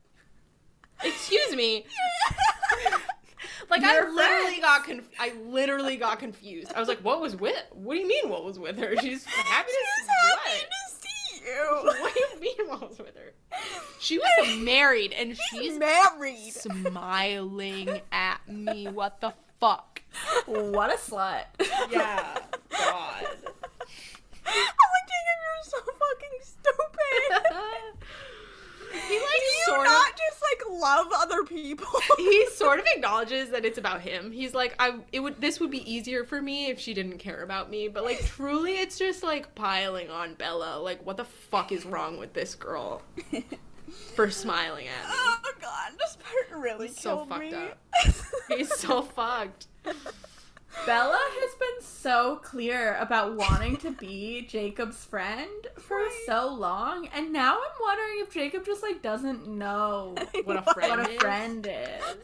[1.02, 1.84] Excuse me.
[3.68, 4.60] Like I literally friends.
[4.60, 6.72] got conf- I literally got confused.
[6.76, 7.60] I was like, "What was with?
[7.72, 8.28] What do you mean?
[8.30, 8.96] What was with her?
[8.98, 11.82] She's happy to She's see happy to see you.
[12.00, 12.68] What do you mean?
[12.68, 13.32] What was with her?
[13.98, 16.52] She was married and she's married.
[16.52, 18.86] smiling at me.
[18.86, 20.02] What the fuck?
[20.46, 21.42] What a slut.
[21.90, 22.38] Yeah,
[22.70, 23.26] God.
[25.48, 27.54] You're so fucking stupid.
[29.08, 31.88] he like Do you not of just like love other people?
[32.16, 34.30] he sort of acknowledges that it's about him.
[34.30, 37.42] He's like, I it would this would be easier for me if she didn't care
[37.42, 40.78] about me, but like truly it's just like piling on Bella.
[40.80, 43.02] Like what the fuck is wrong with this girl
[44.14, 45.14] for smiling at me?
[45.14, 47.54] oh god, this part really so killed fucked me.
[47.54, 47.78] up.
[48.48, 49.66] He's so fucked.
[50.86, 56.22] Bella has been so clear about wanting to be Jacob's friend for Right.
[56.26, 60.90] so long, and now I'm wondering if Jacob just like doesn't know What a friend
[61.00, 61.20] what a is.
[61.20, 62.16] friend is.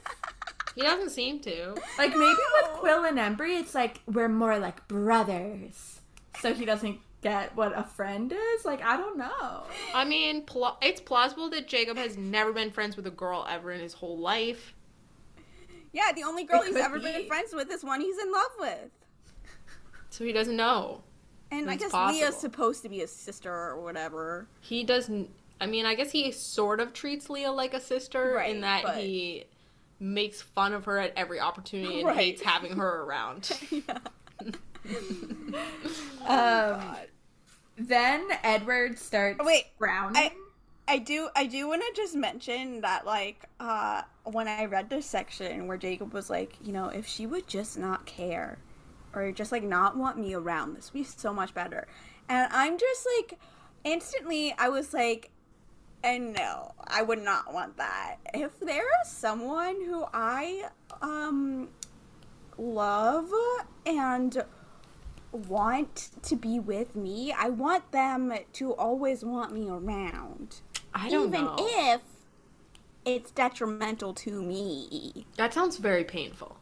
[0.75, 1.75] He doesn't seem to.
[1.99, 6.01] Like maybe with Quill and Embry, it's like we're more like brothers,
[6.41, 8.65] so he doesn't get what a friend is.
[8.65, 9.65] Like I don't know.
[9.95, 13.73] I mean, pl- it's plausible that Jacob has never been friends with a girl ever
[13.73, 14.75] in his whole life.
[15.95, 17.05] Yeah, the only girl It he's ever be.
[17.05, 18.91] been friends with is one he's in love with.
[20.11, 21.03] So he doesn't know.
[21.51, 22.21] And I guess possible.
[22.21, 24.47] Leah's supposed to be his sister or whatever.
[24.61, 25.31] He doesn't.
[25.61, 28.83] I mean, I guess he sort of treats Leah like a sister Right, in that
[28.83, 29.45] but- he
[30.01, 32.17] makes fun of her at every opportunity and Right.
[32.17, 33.51] hates having her around.
[33.71, 33.99] yeah.
[36.27, 36.81] Um,
[37.79, 40.17] then Edward starts Oh, Wait, frowning.
[40.17, 40.33] I-
[40.87, 45.07] I do I do want to just mention that like uh when I read this
[45.07, 48.59] section where Jacob was like, you know, if she would just not care
[49.15, 51.87] or just like not want me around, this would be so much better.
[52.29, 53.39] And I'm just like
[53.83, 55.31] instantly I was like
[56.03, 58.17] and no, I would not want that.
[58.35, 60.69] If there is someone who I
[61.01, 61.69] um
[62.59, 63.31] love
[63.87, 64.45] and
[65.33, 70.61] want to be with me, I want them to always want me around
[70.95, 71.57] I don't even know.
[71.59, 72.01] if
[73.05, 75.27] it's detrimental to me.
[75.37, 76.57] that sounds very painful.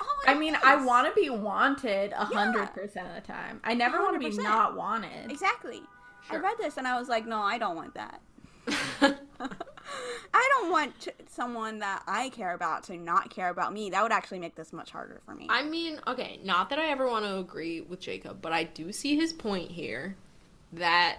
[0.00, 3.60] Oh, I mean, I want to be wanted a hundred percent of the time.
[3.64, 5.30] I never want to be not wanted.
[5.30, 5.82] exactly.
[6.30, 8.20] I read this and I was like, no, I don't want that.
[10.32, 13.90] I don't want t- someone that I care about to not care about me.
[13.90, 15.48] That would actually make this much harder for me.
[15.50, 18.92] I mean, okay, not that I ever want to agree with Jacob, but I do
[18.92, 20.16] see his point here
[20.72, 21.18] that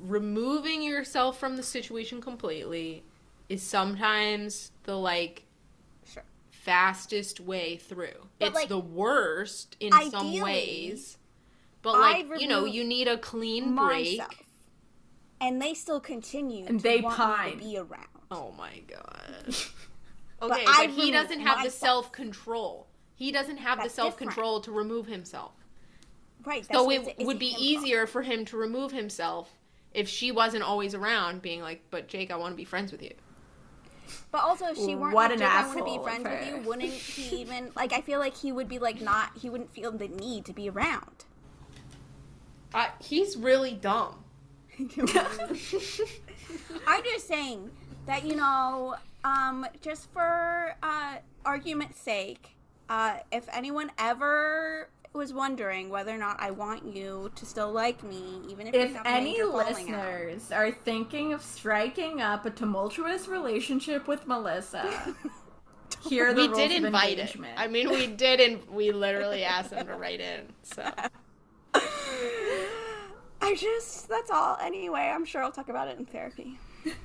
[0.00, 3.02] removing yourself from the situation completely
[3.48, 5.44] is sometimes the like
[6.12, 6.24] Sure.
[6.50, 8.28] fastest way through.
[8.38, 11.18] But, it's like, the worst in some ways.
[11.82, 14.20] But like, you know, you need a clean break.
[15.40, 17.46] And they still continue And to they want pine.
[17.46, 18.06] me to be around.
[18.30, 19.54] Oh my god.
[20.42, 22.88] Okay, but, I he doesn't have the self control.
[23.14, 25.52] He doesn't have That's the self control to remove himself.
[26.44, 26.62] Right.
[26.66, 29.56] So that's- it it's- it's would be him easier for him to remove himself
[29.96, 33.02] if she wasn't always around, being like, "But Jake, I want to be friends with
[33.02, 33.14] you."
[34.30, 36.46] But also, if she weren't What like, an Jake, I want to be friends with
[36.46, 37.92] you, wouldn't he even like?
[37.92, 39.30] I feel like he would be like not.
[39.36, 41.24] He wouldn't feel the need to be around.
[42.74, 44.22] Uh, he's really dumb.
[46.86, 47.70] I'm just saying
[48.04, 52.54] that you know, um, just for uh, argument's sake,
[52.90, 58.02] uh, if anyone ever was wondering whether or not I want you to still like
[58.02, 59.76] me, even if, we If have any major falling out.
[59.76, 65.14] listeners are thinking of striking up a tumultuous relationship with Melissa,
[66.08, 67.36] here are the we rules did of invite it.
[67.56, 70.52] I mean, we did, and we literally asked them to write in.
[70.62, 70.90] So
[73.40, 74.58] I just that's all.
[74.60, 76.58] Anyway, I'm sure I'll talk about it in therapy.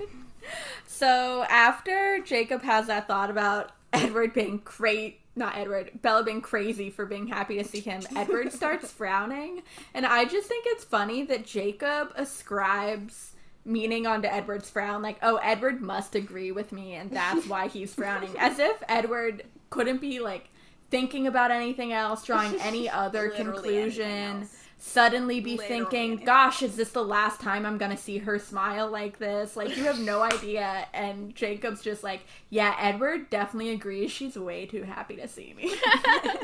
[0.88, 6.90] So after Jacob has that thought about Edward being cra not Edward, Bella being crazy
[6.90, 9.64] for being happy to see him, Edward starts frowning.
[9.94, 13.32] And I just think it's funny that Jacob ascribes
[13.64, 17.94] meaning onto Edward's frown, like, oh, Edward must agree with me, and that's why he's
[17.94, 18.34] frowning.
[18.38, 20.50] As if Edward couldn't be like
[20.90, 24.42] thinking about anything else, drawing any other Literally conclusion.
[24.42, 24.61] else.
[24.84, 28.90] Suddenly be Literally thinking, gosh, is this the last time I'm gonna see her smile
[28.90, 29.56] like this?
[29.56, 30.88] Like, you have no idea.
[30.92, 35.76] And Jacob's just like, yeah, Edward definitely agrees she's way too happy to see me.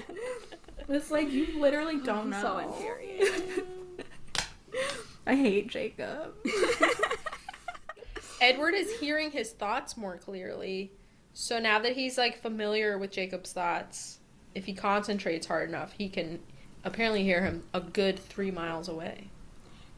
[0.87, 2.39] it's like, you literally don't know.
[2.39, 3.63] So infuriating.
[5.25, 6.35] I hate Jacob.
[8.39, 10.91] Edward is hearing his thoughts more clearly.
[11.33, 14.19] So now that he's like familiar with Jacob's thoughts,
[14.53, 16.37] if he concentrates hard enough, he can
[16.87, 19.31] apparently hear him a good three miles away.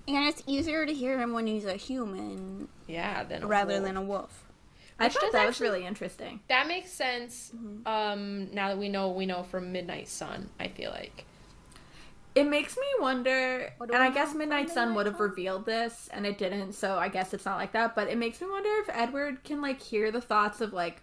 [0.07, 3.85] And it's easier to hear him when he's a human Yeah, than a rather wolf.
[3.85, 4.45] than a wolf.
[4.99, 6.41] I thought does that was really interesting.
[6.49, 7.51] That makes sense.
[7.55, 7.87] Mm-hmm.
[7.87, 10.49] Um, now that we know, we know from Midnight Sun.
[10.59, 11.25] I feel like
[12.35, 16.09] It makes me wonder, and I guess know from Midnight Sun would have revealed this,
[16.13, 17.95] and it didn't, so I guess it's not like that.
[17.95, 21.01] But it makes me wonder if Edward can like hear the thoughts of like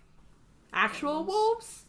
[0.72, 1.84] actual wolves,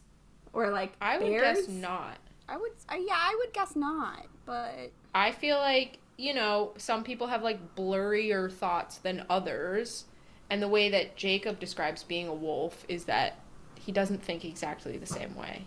[0.52, 1.58] or like I would bears.
[1.58, 2.18] guess not.
[2.48, 7.04] I would, uh, yeah, I would guess not, but I feel like, you know, some
[7.04, 10.06] people have like blurrier thoughts than others.
[10.50, 13.40] And the way that Jacob describes being a wolf is that
[13.78, 15.66] he doesn't think exactly the same way.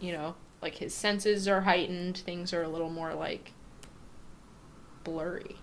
[0.00, 3.52] You know, like his senses are heightened, things are a little more like
[5.04, 5.56] blurry.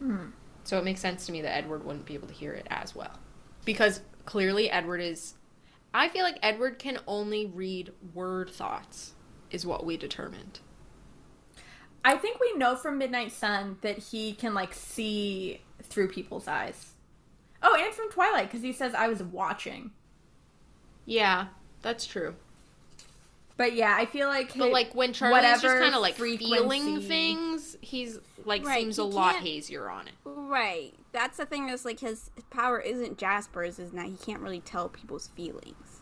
[0.00, 0.30] Hmm.
[0.64, 2.94] So it makes sense to me that Edward wouldn't be able to hear it as
[2.94, 3.18] well.
[3.64, 5.34] Because clearly Edward is
[5.94, 9.14] I feel like Edward can only read word thoughts
[9.50, 10.60] is what we determined.
[12.04, 16.92] I think we know from Midnight Sun that he can like see through people's eyes.
[17.62, 19.90] Oh, and from Twilight because he says I was watching.
[21.06, 21.46] Yeah,
[21.82, 22.34] that's true.
[23.56, 27.00] But yeah, I feel like But hi- like when Charlie's just kind of like feeling
[27.00, 30.14] things, he's like Right, seems he a lot hazier on it.
[30.24, 30.94] right.
[31.12, 34.88] That's the thing is like his power isn't Jasper's, is that he can't really tell
[34.88, 35.97] people's feelings.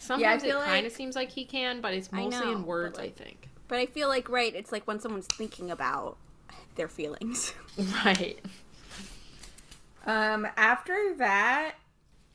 [0.00, 2.64] Sometimes feel it kind like- of seems like he can, but it's mostly know, in
[2.64, 3.48] words, like- I think.
[3.68, 6.16] But I feel like right, it's like when someone's thinking about
[6.74, 7.52] their feelings.
[8.04, 8.40] Right.
[10.06, 11.74] Um, after that,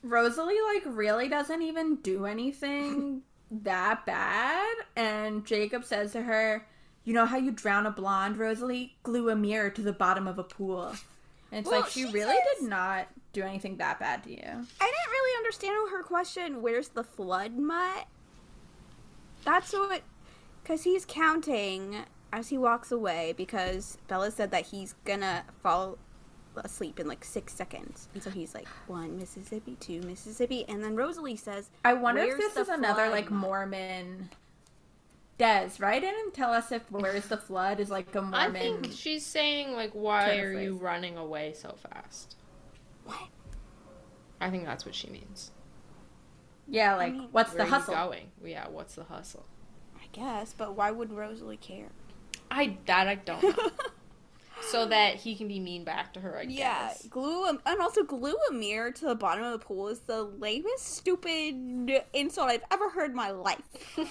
[0.04, 6.68] Rosalie like really doesn't even do anything that bad, and Jacob says to her,
[7.04, 8.96] "You know how you drown a blonde, Rosalie?
[9.04, 10.96] Glue a mirror to the bottom of a pool."
[11.56, 14.30] And it's Well, like she she really says- did not do anything that bad to
[14.30, 14.38] you.
[14.42, 16.62] I didn't really understand her question.
[16.62, 18.08] Where's the flood mutt?
[19.46, 20.02] That's what,
[20.62, 23.34] because he's counting as he walks away.
[23.38, 25.98] Because Bella said that he's gonna fall
[26.58, 30.98] asleep in like six seconds, and so he's like one Mississippi, two Mississippi, and then
[30.98, 33.70] Rosalie says, I wonder if this is another like mutt?"
[35.40, 35.70] Mormon.
[35.70, 38.56] Des, write in and tell us if "Where's the Flood" is like a Mormon.
[38.56, 42.36] I think she's saying like, "Why are you running away so fast?"
[43.04, 43.30] What?
[44.40, 45.52] I think that's what she means.
[46.68, 47.94] yeah, like mean, what's Where the are you hustle?
[47.94, 48.32] going?
[48.44, 49.46] Yeah, what's the hustle?
[49.96, 51.92] I guess, but why would Rosalie care?
[52.52, 53.72] I that I don't know.
[54.72, 57.08] so that he can be mean back to her, I Yeah, guess.
[57.08, 60.24] glue a, and also glue a mirror to the bottom of the pool is the
[60.24, 63.62] lamest stupid insult I've ever heard in my life.
[63.98, 64.08] That's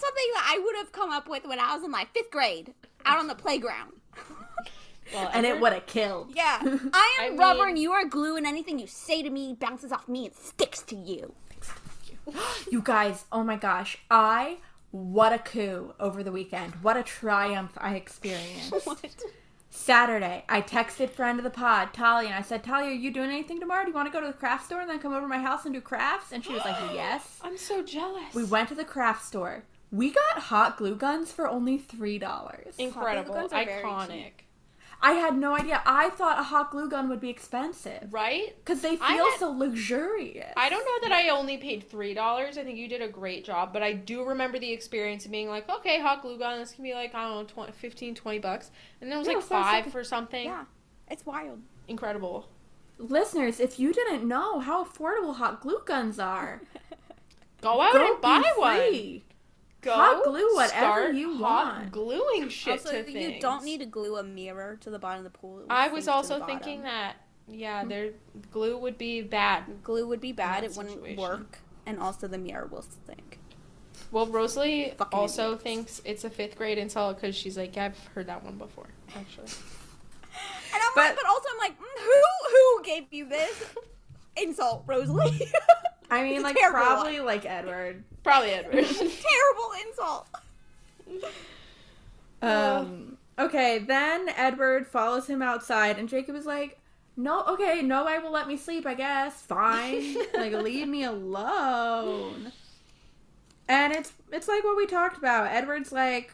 [0.00, 2.74] something that I would have come up with when I was in my fifth grade,
[3.04, 3.92] out on the playground.
[5.14, 6.32] Well, And it would have killed.
[6.36, 9.30] Yeah, I am I rubber mean- and you are glue, and anything you say to
[9.30, 11.34] me bounces off me and sticks to you.
[12.70, 14.58] You guys, oh my gosh, I
[14.90, 16.74] what a coup over the weekend.
[16.82, 18.72] What a triumph I experienced.
[18.84, 19.04] What?
[19.70, 23.28] Saturday, I texted friend of the pod, Talia, and I said, Talia, are you doing
[23.30, 23.84] anything tomorrow?
[23.84, 25.38] Do you want to go to the craft store and then come over to my
[25.38, 26.32] house and do crafts?
[26.32, 27.38] And she was like, Yes.
[27.42, 28.34] I'm so jealous.
[28.34, 29.64] We went to the craft store.
[29.92, 32.74] We got hot glue guns for only three dollars.
[32.78, 34.32] incredible, guns are very iconic,
[35.00, 35.80] I had no idea.
[35.86, 38.54] I thought a hot glue gun would be expensive right?
[38.58, 40.52] because they feel had- so luxurious.
[40.56, 42.58] I don't know that I only paid three dollars.
[42.58, 45.48] I think you did a great job, but I do remember the experience of being
[45.48, 48.38] like, okay, hot glue gun, this can be like I don't know, 20, 15, 20
[48.40, 48.70] bucks,
[49.00, 50.44] and then it was Yeah, like so five thinking- for something.
[50.46, 50.64] Yeah,
[51.08, 51.60] it's wild.
[51.86, 52.48] Incredible.
[52.98, 56.60] Listeners, if you didn't know how affordable hot glue guns are,
[57.62, 59.22] Go out go and buy one.
[59.88, 59.94] Free.
[59.94, 61.92] Go Hot glue whatever start you hot want.
[61.92, 63.42] Gluing shit also, to you things.
[63.42, 65.62] don't need to glue a mirror to the bottom of the pool.
[65.70, 67.16] I was also thinking that.
[67.50, 68.10] Yeah, there
[68.50, 69.82] glue would be bad.
[69.82, 70.62] glue would be bad.
[70.64, 73.38] that It wouldn't work, and also the mirror will sink.
[74.10, 75.62] Well, Rosalie Fucking also idiots.
[75.62, 78.86] thinks it's a fifth grade insult because she's like, yeah, I've heard that one before,
[79.16, 79.48] actually.
[80.72, 83.64] And I'm But- like, but also I'm like, mm, who who gave you this
[84.36, 85.50] insult, Rosalie?
[86.10, 88.04] I mean, like terrible probably like Edward.
[88.22, 88.84] Probably Edward.
[88.86, 90.28] Terrible insult.
[92.40, 93.18] Um.
[93.36, 96.78] Okay, then Edward follows him outside, and Jacob is like,
[97.16, 98.86] "No, okay, no, I will let me sleep.
[98.86, 100.16] I guess fine.
[100.34, 102.52] like, leave me alone."
[103.68, 105.48] And it's it's like what we talked about.
[105.50, 106.32] Edward's like,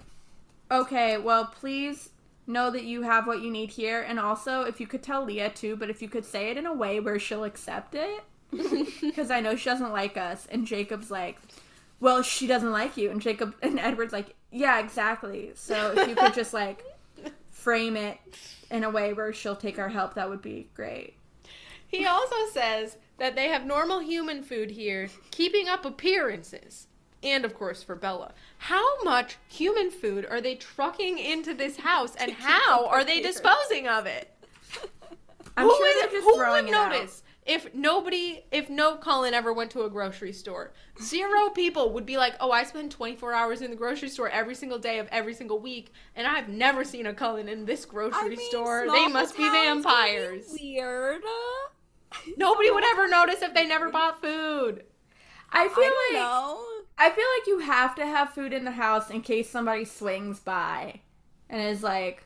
[0.71, 2.11] "Okay, well, please
[2.47, 5.51] know that you have what you need here, and also if you could tell Leah
[5.51, 8.25] too, but if you could say it in a way where she'll accept it,
[9.01, 11.39] because I know she doesn't like us." And Jacob's like,
[12.01, 13.11] well, she doesn't like you.
[13.11, 15.53] And Jacob and Edward's like, yeah, exactly.
[15.55, 16.85] So if you could just like
[17.51, 18.19] frame it
[18.71, 21.15] in a way where she'll take our help, that would be great.
[21.87, 26.89] He also says that they have normal human food here, keeping up appearances.
[27.23, 28.35] And of course, for Bella.
[28.59, 33.89] How much human food are they trucking into this house, and how are they disposing
[33.89, 34.31] of it?
[35.57, 39.53] I'm who sure is- they're just who would notice if nobody, if no Cullen ever
[39.53, 40.73] went to a grocery store?
[41.03, 44.55] Zero people would be like, "Oh, I spend 24 hours in the grocery store every
[44.55, 48.19] single day of every single week, and I've never seen a Cullen in this grocery
[48.19, 48.87] I mean, store.
[48.91, 51.23] They must be vampires." Weird.
[52.37, 54.85] Nobody would ever notice if they never bought food.
[55.53, 56.65] I I feel don't like know.
[56.97, 60.39] I feel like you have to have food in the house in case somebody swings
[60.41, 61.01] by
[61.51, 62.25] and is like,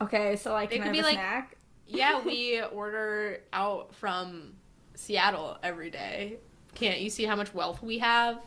[0.00, 1.54] okay, so like, It can I could have be a like- snack?
[1.88, 4.52] Yeah, we order out from
[4.94, 6.38] Seattle every day.
[6.74, 8.38] Can't you see how much wealth we have?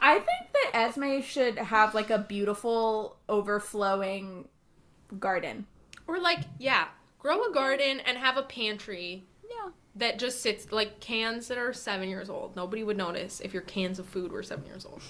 [0.00, 4.48] I think that Esme should have like a beautiful overflowing
[5.18, 5.66] garden.
[6.06, 6.86] Or like, yeah,
[7.18, 9.70] grow a garden and have a pantry Yeah.
[9.96, 12.56] that just sits like cans that are seven years old.
[12.56, 15.02] Nobody would notice if your cans of food were seven years old.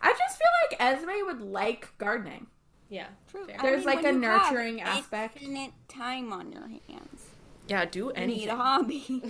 [0.00, 2.46] I just feel like Esme would like gardening.
[2.92, 3.46] Yeah, True.
[3.46, 3.56] fair.
[3.62, 5.38] There's, like, a you have nurturing aspect.
[5.40, 7.24] Infinite time on your hands.
[7.66, 9.22] Yeah, do You need a hobby.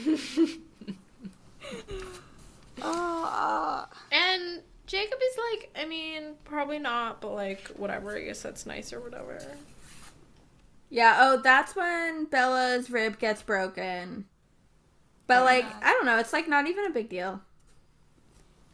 [2.83, 8.17] uh, and Jacob is like, I mean, probably not, but like, whatever.
[8.17, 9.39] I guess that's nice or whatever.
[10.91, 14.25] Yeah, oh, that's when Bella's rib gets broken.
[15.29, 15.79] But like, Yeah.
[15.83, 17.41] I don't know, it's like not even a big deal.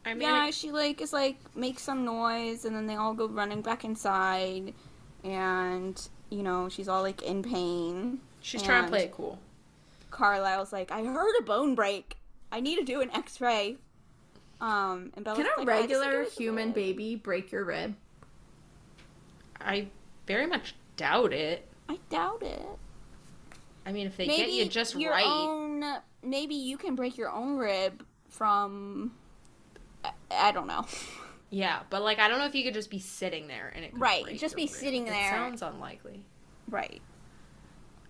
[0.08, 3.28] I mean, yeah, she like is like makes some noise, and then they all go
[3.28, 4.72] running back inside,
[5.22, 8.20] and you know she's all like in pain.
[8.40, 9.38] she's trying to play it cool.
[10.10, 12.16] Carlisle's like, I heard a bone break.
[12.50, 13.76] I need to do an X-ray.
[14.62, 17.94] Um, and Bella's Can a like, regular human baby break your rib?
[19.60, 19.88] I
[20.26, 21.68] very much doubt it.
[21.88, 22.66] I doubt it.
[23.84, 25.24] I mean, if they maybe get you just your right.
[25.26, 25.84] own.
[26.22, 29.12] Maybe you can break your own rib from.
[30.30, 30.86] I, don't know.
[31.50, 33.92] Yeah, but like I don't know if you could just be sitting there and it
[33.92, 35.30] could Right, just be sitting It there.
[35.30, 36.24] sounds unlikely.
[36.68, 37.00] Right.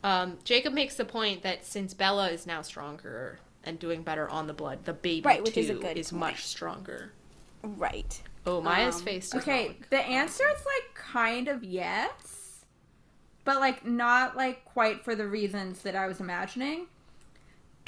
[0.02, 4.46] Um, Jacob makes the point that since Bella is now stronger and doing better on
[4.46, 6.12] the blood, the baby Right, which too is a good point.
[6.12, 7.12] much stronger.
[7.62, 8.22] Right.
[8.46, 9.34] Oh, Maya's Um, face.
[9.34, 12.64] Okay, look the answer is like kind of yes,
[13.44, 16.86] but like not like quite for the reasons that I was imagining.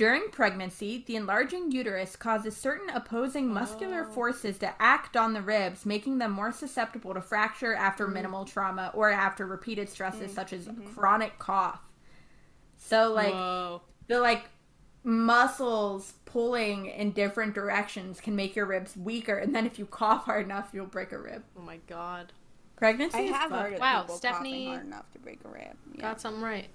[0.01, 4.13] During pregnancy, the enlarging uterus causes certain opposing muscular Oh.
[4.15, 8.15] forces to act on the ribs, making them more susceptible to fracture after Mm.
[8.15, 10.95] minimal trauma or after repeated stresses such as Mm-hmm.
[10.95, 11.83] chronic cough.
[12.79, 13.83] So like Whoa.
[14.07, 14.49] the like
[15.05, 20.25] muscles pulling in different directions can make your ribs weaker and then if you cough
[20.25, 21.45] hard enough you'll break a rib.
[21.59, 22.33] Oh my god.
[22.77, 23.63] Pregnancy I is have fucked.
[23.63, 25.77] heard of Wow, people Stephenie- coughing hard enough to break a rib.
[25.93, 26.01] Yeah.
[26.01, 26.71] Got something right.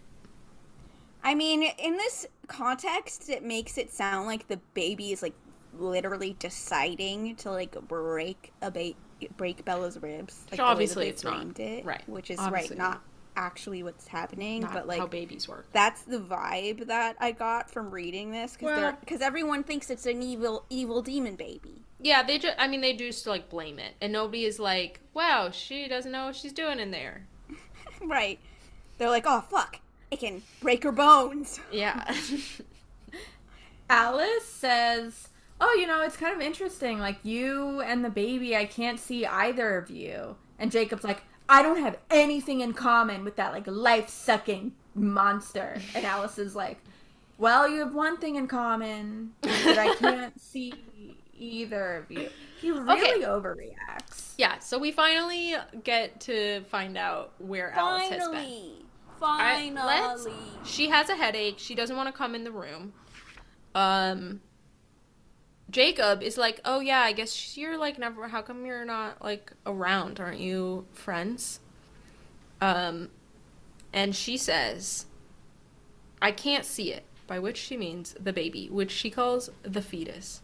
[1.25, 5.33] I mean, in this context, it makes it sound like the baby is like
[5.77, 8.93] literally deciding to like break a ba-
[9.35, 10.45] break Bella's ribs.
[10.51, 11.59] Like, way obviously it's not.
[11.59, 12.07] It, Right.
[12.07, 13.01] Which is Obviously right, not
[13.35, 15.65] actually what's happening, Not but like how babies work.
[15.73, 20.05] that's the vibe that I got from reading this because Well- because everyone thinks it's
[20.05, 21.81] an evil evil demon baby.
[21.99, 22.55] Yeah, they just.
[22.59, 26.11] I mean, they do still like blame it, and nobody is like, "Wow, she doesn't
[26.11, 27.25] know what she's doing in there."
[28.01, 28.37] right.
[28.97, 29.79] They're like, oh fuck,
[30.15, 31.59] it can break her bones.
[31.71, 32.13] Yeah.
[33.89, 35.29] Alice says,
[35.61, 36.99] "Oh, you know, it's kind of interesting.
[36.99, 41.61] Like you and the baby, I can't see either of you." And Jacob's like, "I
[41.61, 46.79] don't have anything in common with that like life-sucking monster." And Alice is like,
[47.37, 50.73] "Well, you have one thing in common that I can't see
[51.37, 52.29] either of you."
[52.61, 54.33] He really overreacts.
[54.39, 54.57] yeah.
[54.59, 58.71] So we finally get to find out where Alice has been.
[59.19, 60.65] Finally, Alright.
[60.65, 61.55] She has a headache.
[61.57, 62.93] She doesn't want to come in the room.
[63.73, 64.41] Um,
[65.69, 68.27] Jacob is like, "Oh yeah, I guess you're like never.
[68.27, 70.19] How come you're not like around?
[70.19, 71.59] Aren't you friends?"
[72.61, 73.09] Um,
[73.93, 75.05] And she says,
[76.21, 80.41] I can't see it, by which she means the baby, which she calls the fetus.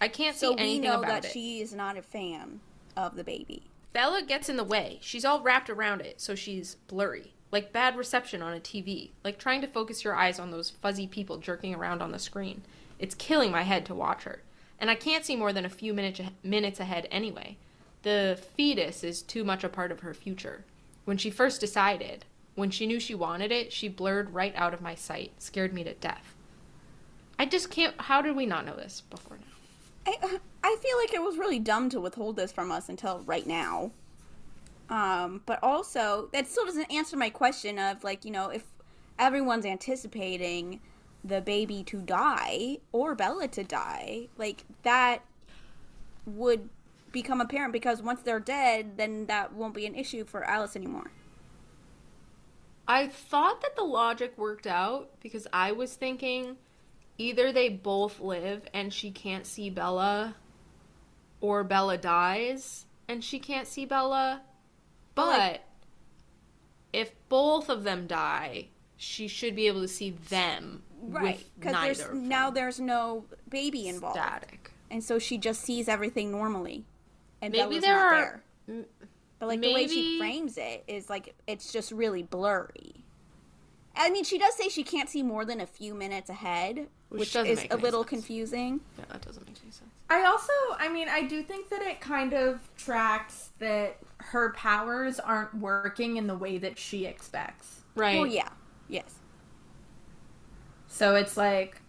[0.00, 1.30] I can't So see we anything know that it.
[1.32, 2.60] she is not a fan
[2.96, 3.64] of the baby.
[3.92, 4.98] Bella gets in the way.
[5.00, 7.32] She's all wrapped around it, so she's blurry.
[7.54, 9.10] Like bad reception on a TV.
[9.22, 12.62] Like trying to focus your eyes on those fuzzy people jerking around on the screen.
[12.98, 14.42] It's killing my head to watch her.
[14.80, 17.56] And I can't see more than a few minutes, minutes ahead anyway.
[18.02, 20.64] The fetus is too much a part of her future.
[21.04, 22.24] When she first decided,
[22.56, 25.84] when she knew she wanted it, she blurred right out of my sight, scared me
[25.84, 26.34] to death.
[27.38, 27.94] I just can't.
[28.00, 30.12] How did we not know this before now?
[30.12, 33.46] I I feel like it was really dumb to withhold this from us until right
[33.46, 33.92] now.
[34.90, 38.64] Um, but also that still doesn't answer my question of like you know if
[39.18, 40.80] everyone's anticipating
[41.24, 45.22] the baby to die or Bella to die, like that
[46.26, 46.68] would
[47.12, 51.10] become apparent because once they're dead, then that won't be an issue for Alice anymore.
[52.86, 56.56] I thought that the logic worked out because I was thinking
[57.16, 60.36] either they both live and she can't see Bella
[61.40, 64.42] or Bella dies and she can't see Bella.
[65.14, 65.60] But like-
[66.92, 72.14] if both of them die, she should be able to see them Right, because there's
[72.14, 74.70] now there's no baby involved, static.
[74.90, 76.84] and so she just sees everything normally,
[77.42, 78.84] and Maybe Bella's there not are there.
[79.40, 83.04] But like the way she frames it is like it's just really blurry.
[83.96, 87.34] I mean, she does say she can't see more than a few minutes ahead, Which
[87.34, 88.10] which, is a little sense.
[88.10, 88.80] confusing.
[88.98, 89.90] Yeah, that doesn't make any sense.
[90.10, 95.18] I also, I mean, I do think that it kind of tracks that her powers
[95.18, 97.80] aren't working in the way that she expects.
[97.94, 98.16] Right.
[98.16, 98.48] Well, yeah,
[98.88, 99.14] yes,
[100.88, 101.80] So it's like,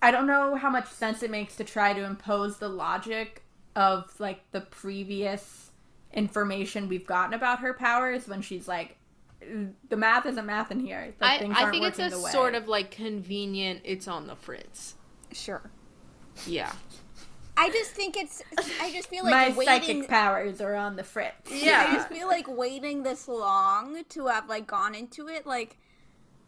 [0.00, 3.44] I don't know how much sense it makes to try to impose the logic
[3.76, 5.70] of like the previous
[6.12, 8.96] information we've gotten about her powers when she's like,
[9.88, 11.14] the math isn't math in here.
[11.20, 12.30] Like, I, I think it's a working the way.
[12.32, 14.94] sort of like convenient, it's on the fritz.
[15.32, 15.70] sure.
[16.46, 16.72] Yeah.
[17.56, 18.42] I just think it's.
[18.80, 20.02] I just feel my like waiting.
[20.02, 21.50] psychic powers are on the fritz.
[21.50, 21.86] Yeah.
[21.88, 25.46] I just feel like waiting this long to have like gone into it.
[25.46, 25.76] Like,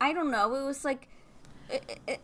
[0.00, 0.54] I don't know.
[0.54, 1.08] It was like,
[1.70, 2.20] it, it,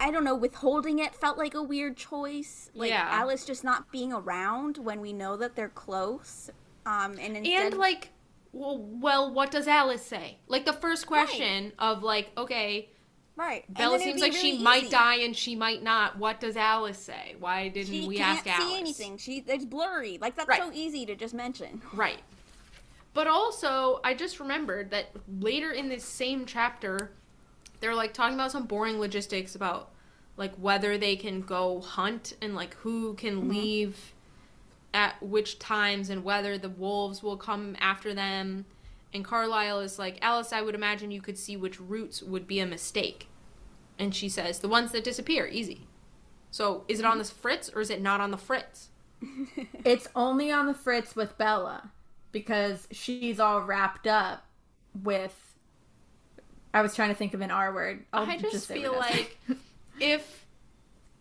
[0.00, 0.34] I don't know.
[0.34, 2.70] Withholding it felt like a weird choice.
[2.74, 3.06] Like Yeah.
[3.10, 6.50] Alice just not being around when we know that they're close.
[6.86, 8.10] Um, and instead, and like
[8.52, 12.88] well, well what does alice say like the first question of like okay
[13.36, 13.64] right.
[13.72, 14.90] Bella seems like she really might easy.
[14.90, 18.62] die and she might not what does alice say why didn't She we can't ask
[18.62, 19.16] see anything.
[19.18, 20.18] She it's blurry.
[20.20, 20.60] Like that's Right.
[20.62, 21.80] so easy to just mention.
[21.92, 22.20] right
[23.12, 25.10] but also i just remembered that
[25.40, 27.12] later in this same chapter
[27.80, 29.90] they're like talking about some boring logistics about
[30.36, 33.50] like whether they can go hunt and like who can Mm-hmm.
[33.50, 34.12] leave
[34.92, 38.64] at which times and whether the wolves will come after them
[39.14, 42.58] and carlisle is like alice i would imagine you could see which routes would be
[42.60, 43.28] a mistake
[43.98, 45.86] and she says the ones that disappear easy
[46.50, 48.88] so is it on the fritz or is it not on the fritz
[49.84, 51.90] It's only on the fritz with Bella
[52.32, 54.44] because she's all wrapped up
[55.02, 55.54] with.
[56.74, 58.04] I was trying to think of an R word.
[58.12, 59.26] I'll i just, say feel what it is.
[59.48, 59.58] like
[60.00, 60.46] if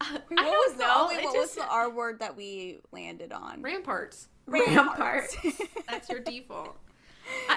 [0.01, 1.07] uh, I What don't was the, know.
[1.09, 3.61] wait, it what just- was the R word that we landed on?
[3.61, 4.27] ramparts.
[4.47, 5.37] Ramparts.
[5.89, 6.75] That's your default.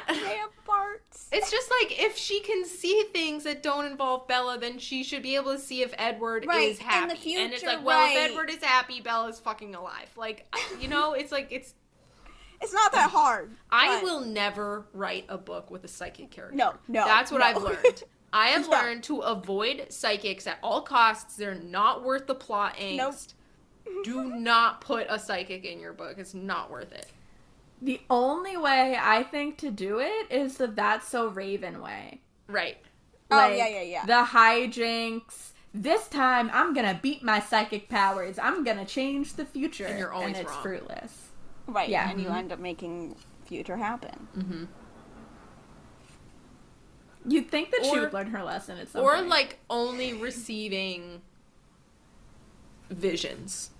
[0.08, 1.28] Ramparts.
[1.32, 5.22] it's just like if she can see things that don't involve Bella, then she should
[5.22, 7.14] be able to see if Edward Right, is in happy.
[7.34, 8.30] the and it's like, well, if.
[8.30, 10.08] Edward is happy, Bella's fucking alive.
[10.16, 10.46] Like,
[10.80, 11.74] you know, it's like it's.
[12.62, 13.50] It's not that hard.
[13.70, 16.56] I but- will never write a book with a psychic character.
[16.56, 17.44] No, no, That's what no.
[17.44, 18.02] I've learned.
[18.32, 18.70] I have No.
[18.72, 21.36] learned to avoid psychics at all costs.
[21.36, 23.34] They're not worth the plot angst.
[23.86, 24.04] Nope.
[24.04, 26.16] Do not put a psychic in your book.
[26.18, 27.06] It's not worth it.
[27.82, 32.20] The only way I think to do it is the That's So Raven way.
[32.48, 32.78] Right.
[33.30, 34.06] Oh, yeah, yeah, yeah.
[34.06, 35.50] The hijinks.
[35.74, 38.38] This time, I'm gonna beat my psychic powers.
[38.38, 40.62] I'm gonna change the future, And you're always and it's wrong.
[40.62, 41.28] fruitless.
[41.66, 41.88] Right.
[41.88, 42.08] Yeah.
[42.10, 44.26] And you end up making future happen.
[44.38, 44.64] Mm-hmm.
[47.28, 49.28] You'd think that she would learn her lesson at some or point.
[49.28, 51.20] like only receiving
[52.88, 53.70] visions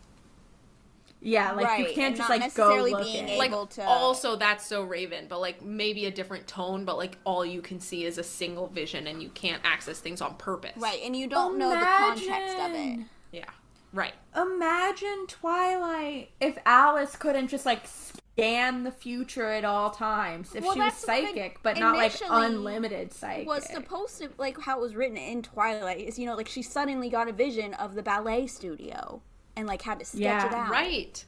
[1.27, 3.85] yeah, like you can't and just like go necessarily look being at able- like to-
[3.85, 7.81] also that's so raven but like maybe a different tone but like all you can
[7.81, 11.01] see is a single vision and you can't access things on purpose Right.
[11.05, 13.01] And you don't know the context of it.
[13.33, 13.45] Yeah
[13.93, 20.55] right Imagine Twilight if Alice couldn't just like scan the future at all times.
[20.55, 23.47] If Well, she was psychic, but not like unlimited psychic.
[23.49, 26.63] Was supposed to like how it was written in Twilight is you know like she
[26.63, 29.23] suddenly got a vision of the ballet studio
[29.57, 30.47] and like had to sketch Yeah.
[30.47, 31.25] it out right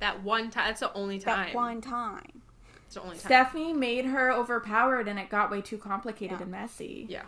[0.00, 2.42] that one time that's the only time that one time.
[2.86, 3.24] It's the only time.
[3.26, 6.42] Stephenie made her overpowered and it got way too complicated Yeah.
[6.42, 7.06] and messy.
[7.08, 7.22] Yeah.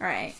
[0.00, 0.34] All right.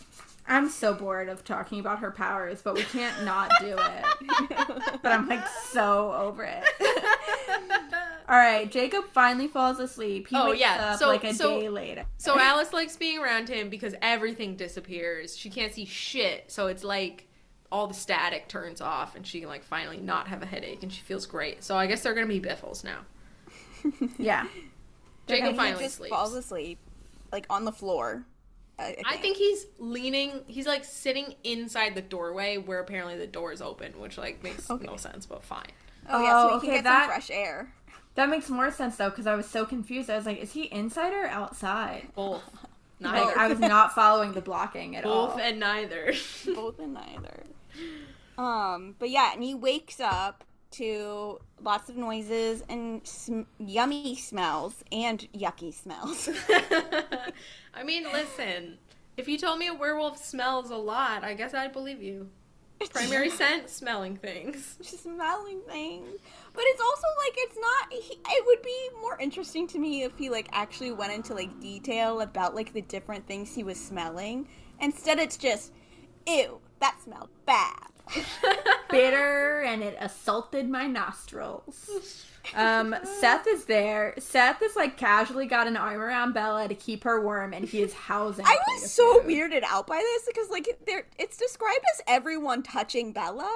[0.46, 4.04] I'm so bored of talking about her powers, but we can't not do it.
[5.02, 6.64] but I'm like so over it.
[8.28, 10.28] All right, Jacob finally falls asleep.
[10.28, 12.04] He Oh, wakes yeah, up so- like a so- day later.
[12.18, 15.36] So Alice likes being around him because everything disappears.
[15.36, 17.28] She can't see shit, so it's like
[17.72, 20.92] all the static turns off, and she can like finally not have a headache, and
[20.92, 21.64] she feels great.
[21.64, 22.98] So I guess they're gonna be biffles now.
[24.18, 24.46] yeah.
[25.26, 26.10] Jacob And he finally just sleeps.
[26.14, 26.78] falls asleep,
[27.32, 28.24] like on the floor.
[28.78, 30.42] Uh, I, I think he's leaning.
[30.46, 34.70] He's like sitting inside the doorway where apparently the door is open, which like makes
[34.70, 34.86] Okay.
[34.86, 35.66] no sense, but fine.
[36.10, 37.72] Oh, yeah, so Oh, he can okay, get that- some fresh air.
[38.14, 40.10] That makes more sense though, because I was so confused.
[40.10, 42.08] I was like, is he inside or outside?
[42.14, 42.42] Both,
[43.00, 43.34] Like.
[43.36, 45.26] I was not following the blocking at Both all.
[45.36, 46.12] Both and neither.
[46.54, 47.44] Both and neither.
[48.38, 54.82] Um, but yeah, and he wakes up to lots of noises and sm- yummy smells
[54.90, 56.28] and yucky smells.
[57.74, 58.78] I mean, listen.
[59.16, 62.30] If you told me a werewolf smells a lot, I guess I'd believe you.
[62.90, 64.78] Primary scent, smelling things.
[64.82, 66.08] smelling things.
[66.54, 67.92] But it's also like it's not.
[67.92, 71.60] He, it would be more interesting to me if he like actually went into like
[71.60, 74.48] detail about like the different things he was smelling.
[74.80, 75.72] Instead, it's just,
[76.26, 77.88] ew, that smelled bad.
[78.90, 82.26] Bitter, and it assaulted my nostrils.
[82.54, 84.14] Um, Seth is there.
[84.18, 87.80] Seth is like casually got an arm around Bella to keep her warm, and he
[87.80, 88.44] is housing.
[88.44, 89.30] I plate was so food.
[89.30, 93.50] weirded out by this because like there it's described as everyone touching Bella.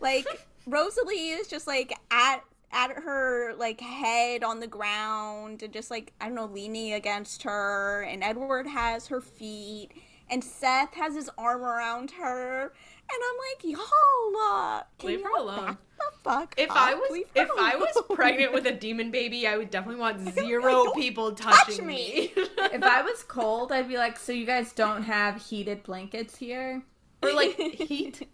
[0.00, 0.26] Like
[0.66, 6.12] Rosalie is just like at at her like head on the ground and just like
[6.20, 9.92] I don't know leaning against her and Edward has her feet
[10.34, 12.72] and Seth has his arm around her and
[13.10, 13.36] I'm
[13.72, 15.64] like y'all uh, can Leave her y'all alone.
[15.66, 16.76] back the fuck If up?
[16.76, 20.20] I was Leave if I was pregnant with a demon baby, I would definitely want
[20.34, 22.32] zero Don't people touch touching me.
[22.36, 22.42] me.
[22.72, 26.82] If I was cold, I'd be like, so you guys don't have heated blankets here?
[27.22, 28.28] or like heat, heat.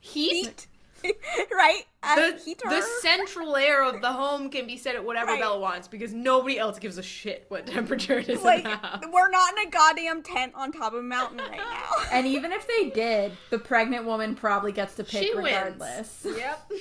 [0.00, 0.66] heat
[1.52, 2.68] right The, heater.
[2.68, 5.40] the central air of the home can be set at whatever Right.
[5.40, 8.76] Bella wants because nobody else gives a shit what temperature it is like in the
[8.76, 9.02] house.
[9.12, 11.90] we're not in a goddamn tent on top of a mountain right now.
[12.12, 15.46] And even if they did, the pregnant woman probably gets to pick She wins.
[15.46, 16.26] regardless.
[16.26, 16.72] Yep.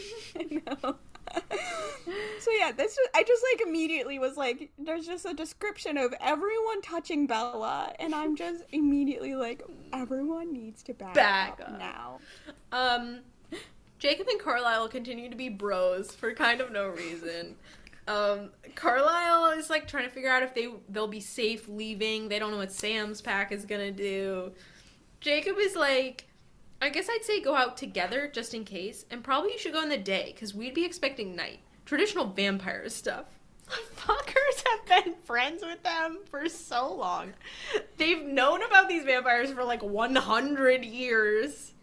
[0.84, 0.95] no.
[2.39, 6.13] so yeah, this was, I just like immediately was like, there's just a description of
[6.19, 9.63] everyone touching Bella, and I'm just immediately like,
[9.93, 11.80] everyone needs to back, Back up, up.
[11.80, 12.19] now.
[12.74, 13.19] Um,
[14.02, 17.56] Jacob and Carlisle continue to be bros for kind of no reason.
[18.08, 22.28] Um, Carlisle is like trying to figure out if they they'll be safe leaving.
[22.28, 24.54] They don't know what Sam's pack is gonna do.
[25.20, 26.26] Jacob is like,
[26.82, 29.84] I guess I'd say go out together just in case, and probably you should go
[29.84, 31.60] in the day because we'd be expecting night.
[31.86, 33.26] Traditional vampire stuff.
[33.70, 37.34] Fuckers have been friends with them for so long.
[37.97, 41.74] They've known about these vampires for like 100 years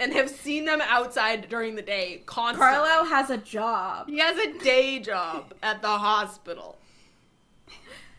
[0.00, 2.74] and have seen them outside during the day constantly.
[2.74, 4.08] Carlisle has a job.
[4.08, 6.78] He has a day job at the hospital.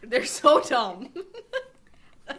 [0.03, 1.09] They're so dumb.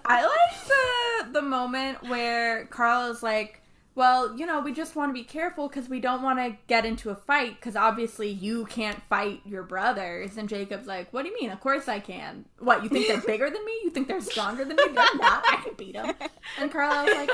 [0.04, 3.60] I like the the moment where Carlisle's like,
[3.94, 6.86] well, you know, we just want to be careful because we don't want to get
[6.86, 10.38] into a fight because obviously you can't fight your brothers.
[10.38, 11.50] And Jacob's like, what do you mean?
[11.50, 12.46] Of course I can.
[12.58, 13.72] What, you think they're bigger than me?
[13.84, 14.84] You think they're stronger than me?
[14.94, 15.44] They're not.
[15.46, 16.14] I can beat them.
[16.58, 17.30] And Carlisle's like,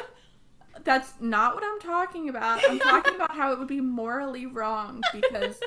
[0.84, 2.60] that's not what I'm talking about.
[2.68, 5.58] I'm talking about how it would be morally wrong because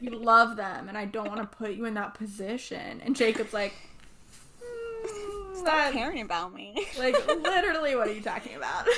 [0.00, 3.00] you love them and I don't want to put you in that position.
[3.04, 3.74] And Jacob's like,
[4.62, 6.86] "Hmm, Stop that- caring about me.
[6.98, 8.86] like literally what are you talking about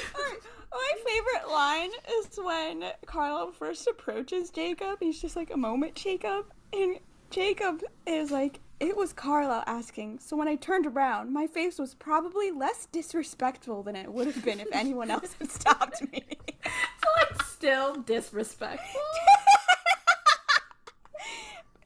[0.72, 4.96] My favorite line is when Carl first approaches Jacob.
[4.98, 6.46] He's just like, a moment, Jacob.
[6.72, 6.98] And
[7.30, 10.18] Jacob is like, it was Carlisle asking.
[10.18, 14.44] So when I turned around, my face was probably less disrespectful than it would have
[14.44, 16.22] been if anyone else had stopped me.
[16.64, 19.00] so like still disrespectful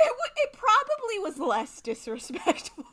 [0.01, 2.85] It, w- it probably was less disrespectful.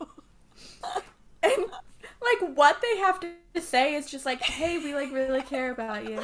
[1.44, 5.72] and like what they have to say is just like hey we like really care
[5.72, 6.20] about you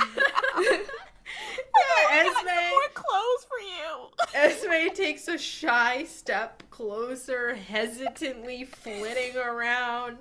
[2.12, 2.70] Some Esme.
[2.70, 4.08] more clothes for you.
[4.36, 10.18] Esme takes a shy step closer, hesitantly flitting around.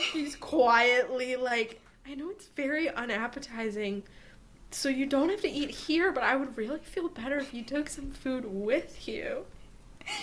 [0.00, 4.02] She's quietly like, I know it's very unappetizing,
[4.70, 7.62] so you don't have to eat here, but I would really feel better if you
[7.62, 9.44] took some food with you.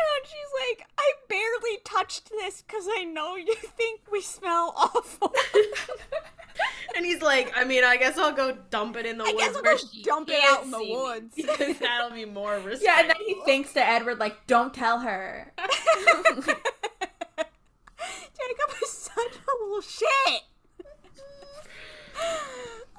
[0.00, 5.34] And she's like, I barely touched this because I know you think we smell awful.
[6.96, 9.44] And he's like, I mean, I guess I'll go dump it in the I woods
[9.44, 11.32] guess I'll go dump it out in the woods.
[11.36, 12.84] because that'll be more respectful.
[12.84, 15.52] Yeah, and then he thinks to Edward, like, don't tell her.
[16.36, 16.64] Jacob
[18.82, 20.42] is such a little shit.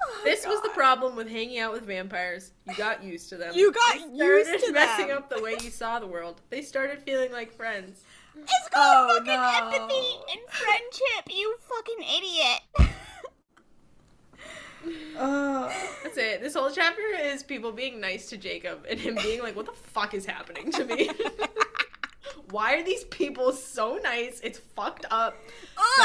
[0.02, 2.52] Oh, This was the problem with hanging out with vampires.
[2.66, 3.52] You got used to them.
[3.54, 5.18] You got They started used to messing them.
[5.18, 6.40] up the way you saw the world.
[6.50, 8.02] They started feeling like friends.
[8.36, 9.76] It's called Oh, fucking no.
[9.76, 12.90] empathy and friendship, you fucking idiot.
[15.18, 15.70] Oh.
[16.02, 16.40] That's it.
[16.40, 19.72] This whole chapter is people being nice to Jacob and him being like, "What the
[19.72, 21.10] fuck is happening to me?
[22.50, 24.40] Why are these people so nice?
[24.42, 25.36] It's fucked up."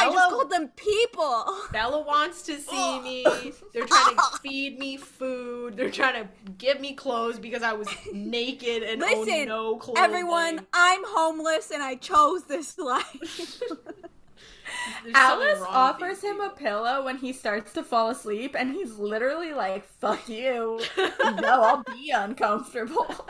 [0.05, 1.45] Oh, I just called them people.
[1.71, 3.01] Bella wants to see oh.
[3.01, 3.25] me.
[3.73, 5.77] They're trying to feed me food.
[5.77, 10.03] They're trying to give me clothes because I was naked and owned Listen, no clothing.
[10.03, 13.61] everyone, I'm homeless and I chose this life.
[15.13, 19.85] Alice offers him a pillow when he starts to fall asleep, and he's literally like,
[19.99, 20.79] fuck you.
[20.97, 23.27] no, I'll be uncomfortable.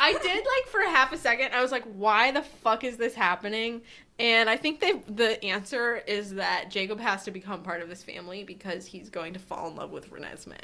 [0.00, 1.52] I did like for half a second.
[1.52, 3.82] I was like, "Why the fuck is this happening?"
[4.18, 8.02] And I think they the answer is that Jacob has to become part of this
[8.02, 10.56] family because he's going to fall in love with Renesmee,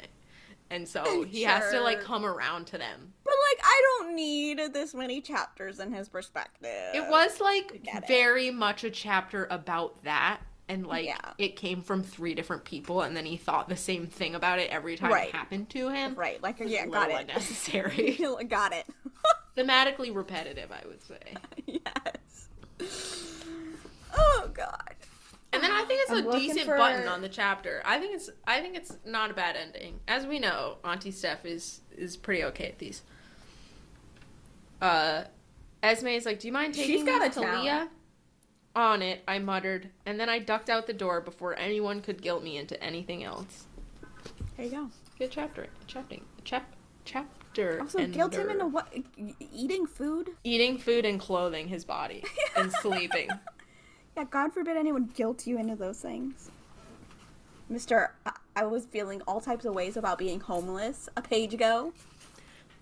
[0.69, 3.13] and so he has to like come around to them.
[3.23, 6.95] But like, I don't need this many chapters in his perspective.
[6.95, 10.39] It was like very much a chapter about that.
[10.69, 11.17] And like Yeah.
[11.37, 14.69] it came from three different people, and then he thought the same thing about it
[14.69, 15.29] every time Right.
[15.29, 16.15] it happened to him.
[16.15, 16.41] right.
[16.43, 17.15] Like, yeah, a got it.
[17.21, 18.85] Unnecessary, got it.
[19.57, 21.35] thematically repetitive, I would say.
[21.67, 22.49] yes.
[24.15, 24.95] Oh God.
[25.53, 27.81] And then I think it's I'm a decent for- button on the chapter.
[27.85, 29.99] I think it's I think it's not a bad ending.
[30.07, 33.01] As we know, Auntie Steph is is pretty okay at these.
[34.81, 35.23] Uh
[35.81, 37.63] Esme is like, Do you mind She's taking got these a to talent.
[37.63, 37.89] Leah?
[38.77, 42.43] On it, I muttered, and then I ducked out the door before anyone could guilt
[42.43, 43.65] me into anything else.
[44.55, 44.89] There you go.
[45.17, 45.65] Good chapter.
[45.87, 46.17] Chapter.
[46.43, 46.71] Chap
[47.03, 47.81] chapter.
[47.81, 48.93] Also, guilt him into what?
[49.51, 50.29] Eating food?
[50.43, 52.23] eating food and clothing his body
[52.55, 53.29] and sleeping.
[54.15, 56.51] Yeah, God forbid anyone guilt you into those things.
[57.69, 61.93] Mister, I-, I was feeling all types of ways about being homeless a page ago.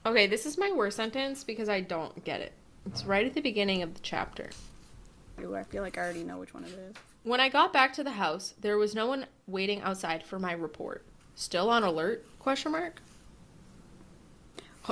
[0.06, 2.52] Okay, this is my worst sentence because I don't get it.
[2.86, 4.50] It's right at the beginning of the chapter.
[5.42, 6.96] Ooh, I feel like I already know which one it is.
[7.24, 10.54] When I got back to the house, there was no one waiting outside for my
[10.54, 11.06] report.
[11.36, 12.26] Still on alert?
[12.40, 13.02] Question mark.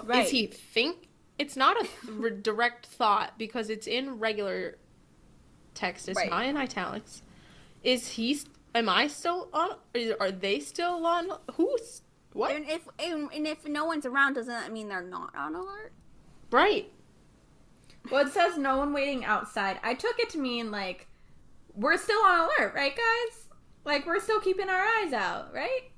[0.03, 0.25] Right.
[0.25, 1.07] Is he think?
[1.37, 4.77] It's not a th- direct thought because it's in regular
[5.75, 6.09] text.
[6.09, 6.29] It's Right.
[6.29, 7.21] not in italics.
[7.83, 8.39] Is he?
[8.75, 9.77] Am I still on?
[9.93, 11.27] is- Are they still on?
[11.53, 12.01] Who's
[12.33, 12.55] what?
[12.55, 15.91] And if and, and if no one's around, doesn't that mean they're not on alert?
[16.49, 16.91] Right.
[18.11, 19.79] Well, it says no one waiting outside.
[19.83, 21.07] I took it to mean like
[21.75, 23.47] we're still on alert, right, guys?
[23.85, 25.91] Like we're still keeping our eyes out, right?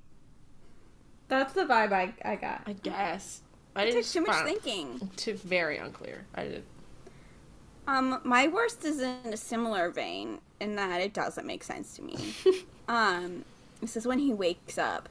[1.28, 2.62] That's the vibe I, I got.
[2.66, 3.41] I guess.
[3.76, 5.10] I It didn't takes too much thinking.
[5.16, 6.26] Too very unclear.
[6.36, 6.64] I did.
[7.88, 12.01] Um, my worst is in a similar vein in that it doesn't make sense to
[12.01, 12.18] me.
[12.88, 13.43] um,
[13.82, 15.10] this is when he wakes up.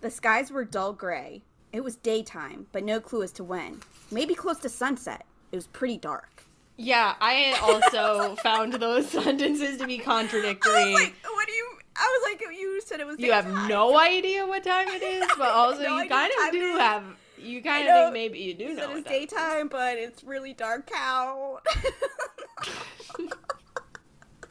[0.00, 1.42] The skies were dull gray.
[1.72, 3.80] It was daytime, but no clue as to when.
[4.10, 5.24] Maybe close to sunset.
[5.54, 6.42] It was pretty dark.
[6.76, 10.74] Yeah, I also found those sentences to be contradictory.
[10.74, 11.68] I was like, what do you?
[11.94, 13.20] I was like, you said it was.
[13.20, 16.76] you have no idea what time it is, but also No you kind of do
[16.76, 17.04] have.
[17.38, 18.82] You kind of think maybe you do know.
[18.82, 19.04] it's time it is.
[19.30, 21.60] daytime, but it's really dark out.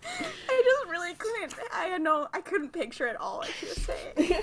[0.05, 1.53] I just really couldn't.
[1.73, 2.29] I had no.
[2.33, 3.39] I couldn't picture it all.
[3.39, 4.41] Like she was saying.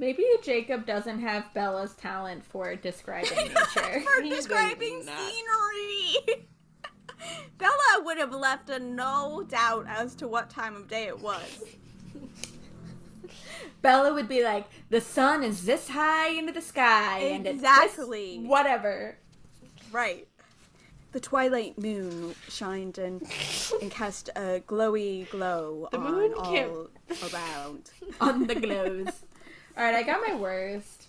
[0.00, 4.00] Maybe Jacob doesn't have Bella's talent for describing nature.
[4.00, 6.46] For He describing scenery.
[7.58, 11.62] Bella would have left a no doubt as to what time of day it was.
[13.82, 18.38] Bella would be like, "The sun is this high into the sky, and Exactly.
[18.46, 19.18] whatever."
[19.92, 20.26] Right.
[21.12, 23.20] The twilight moon shined and,
[23.82, 27.90] and cast a glowy glow The on moon all can't- around.
[28.20, 29.08] on the glows.
[29.76, 31.06] All right, I got my worst.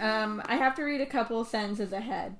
[0.00, 2.36] Um, I have to read a couple sentences ahead.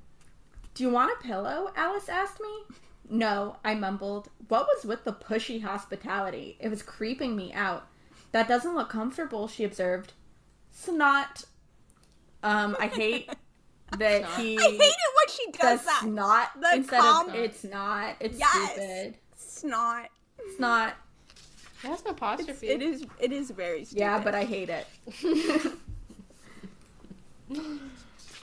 [0.74, 1.72] Do you want a pillow?
[1.76, 2.76] Alice asked me.
[3.10, 4.28] No, I mumbled.
[4.48, 6.56] What was with the pushy hospitality?
[6.60, 7.86] It was creeping me out.
[8.32, 10.12] That doesn't look comfortable, she observed.
[10.70, 11.44] Snot.
[12.42, 13.30] Um, I hate
[13.98, 14.38] that Snot.
[14.40, 16.00] he I hate it when she does that.
[16.02, 18.16] snot The instead of it's not.
[18.20, 18.72] It's Yes.
[18.72, 19.14] stupid.
[19.36, 20.08] Snot.
[20.56, 20.94] Snot.
[21.82, 22.68] It has an apostrophe.
[22.68, 23.06] It is.
[23.20, 24.00] It is very stupid.
[24.00, 24.86] Yeah, but I hate it.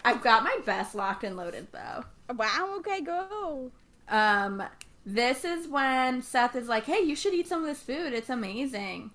[0.06, 2.06] I've got my best locked and loaded though.
[2.34, 2.76] Wow.
[2.78, 3.72] Okay, go.
[4.08, 4.64] Um,
[5.06, 8.14] this is when Seth is like, "Hey, you should eat some of this food.
[8.14, 9.12] It's amazing."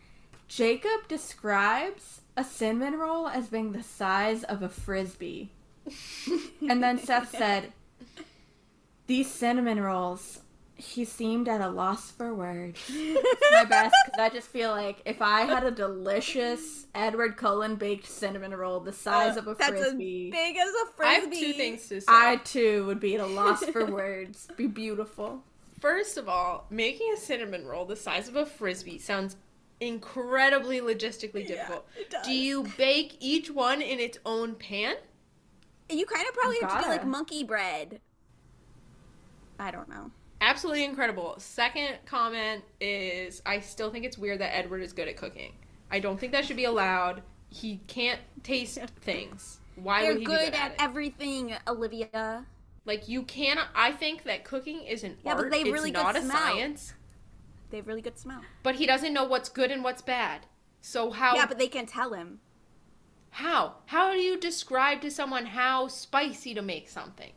[0.48, 5.50] Jacob describes a cinnamon roll as being the size of a frisbee.
[6.68, 7.72] and then Seth said,
[9.06, 10.40] "These cinnamon rolls."
[10.80, 12.80] He seemed at a loss for words.
[13.52, 18.06] My best because I just feel like if I had a delicious Edward Cullen baked
[18.06, 21.04] cinnamon roll the size of a That's frisbee, as big as a frisbee.
[21.04, 22.06] I have two things to say.
[22.08, 24.48] I too would be at a loss for words.
[24.56, 25.42] Be beautiful.
[25.78, 29.36] First of all, making a cinnamon roll the size of a frisbee sounds
[29.80, 31.86] incredibly logistically Yeah, difficult.
[31.98, 32.26] it does.
[32.26, 34.96] Do you bake each one in its own pan?
[35.90, 38.00] You kind of probably have to do like monkey bread.
[39.58, 40.10] I don't know.
[40.40, 41.34] Absolutely incredible.
[41.38, 45.52] Second comment is I still think it's weird that Edward is good at cooking.
[45.90, 47.22] I don't think that should be allowed.
[47.48, 49.60] He can't taste things.
[49.74, 50.76] Why You're would he good, be good at it?
[50.78, 52.46] everything, Olivia.
[52.86, 53.68] Like you cannot.
[53.74, 56.22] I think that cooking is an Yeah, but they have it's really good not a
[56.22, 56.36] smell.
[56.36, 56.94] science.
[57.70, 58.40] They have really good smell.
[58.62, 60.46] But he doesn't know what's good and what's bad.
[60.80, 61.36] So how?
[61.36, 62.40] Yeah, but they can tell him.
[63.30, 63.74] How?
[63.86, 67.32] How do you describe to someone how spicy to make something?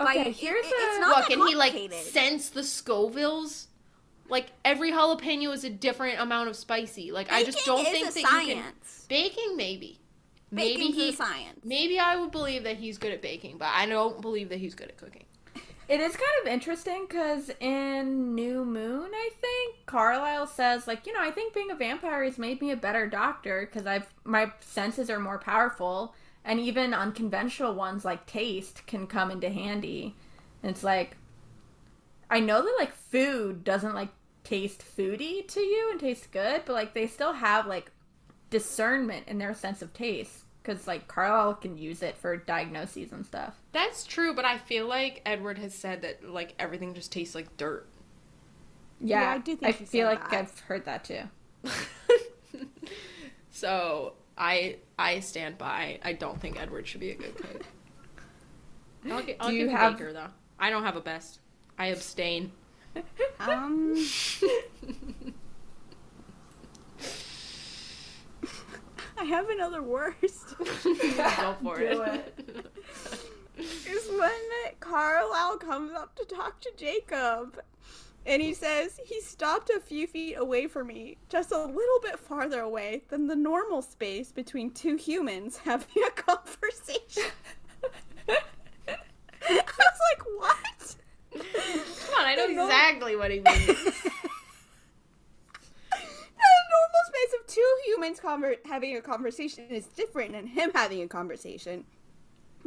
[0.00, 2.06] Okay, Like, it- here's it- it's a not What that he like complicated.
[2.12, 3.66] sense the Scovilles?
[4.28, 7.10] Like every jalapeno is a different amount of spicy.
[7.12, 8.64] Like I just don't is think a that you can
[9.08, 9.98] baking maybe.
[10.52, 11.60] Maybe Baking's he science.
[11.64, 14.74] maybe I would believe that he's good at baking, but I don't believe that he's
[14.74, 15.24] good at cooking.
[15.88, 21.12] It is kind of interesting because in New Moon, I think Carlisle says like, you
[21.12, 24.52] know, I think being a vampire has made me a better doctor because I've my
[24.60, 26.14] senses are more powerful,
[26.44, 30.14] and even unconventional ones like taste can come into handy.
[30.62, 31.16] And it's like,
[32.30, 34.10] I know that like food doesn't like
[34.44, 37.90] taste foody to you and taste good, but like they still have like
[38.50, 43.24] discernment in their sense of taste because like Carlisle can use it for diagnoses and
[43.24, 43.60] stuff.
[43.72, 47.56] That's true, but I feel like Edward has said that like everything just tastes like
[47.56, 47.86] dirt.
[49.00, 50.38] Yeah, Yeah, I do think I feel like that.
[50.38, 51.22] I've heard that too.
[53.50, 55.98] so I I stand by.
[56.02, 57.62] I don't think Edward should be a good cook.
[59.10, 60.26] I'll, gi- I'll Do you give have- Baker though.
[60.58, 61.40] I don't have a best.
[61.78, 62.52] I abstain.
[63.40, 63.96] Um,
[69.18, 70.56] I have another worst.
[70.58, 70.64] Go
[71.62, 72.66] for Do it.
[73.58, 74.30] is when
[74.80, 77.60] Carlisle comes up to talk to Jacob.
[78.26, 82.18] And he says, he stopped a few feet away from me, just a little bit
[82.18, 87.24] farther away than the normal space between two humans having a conversation.
[88.28, 88.36] I
[89.48, 90.96] was like, what?
[91.32, 93.78] Come on, I know exactly what he means.
[95.92, 101.02] The normal space of two humans conver- having a conversation is different than him having
[101.02, 101.84] a conversation.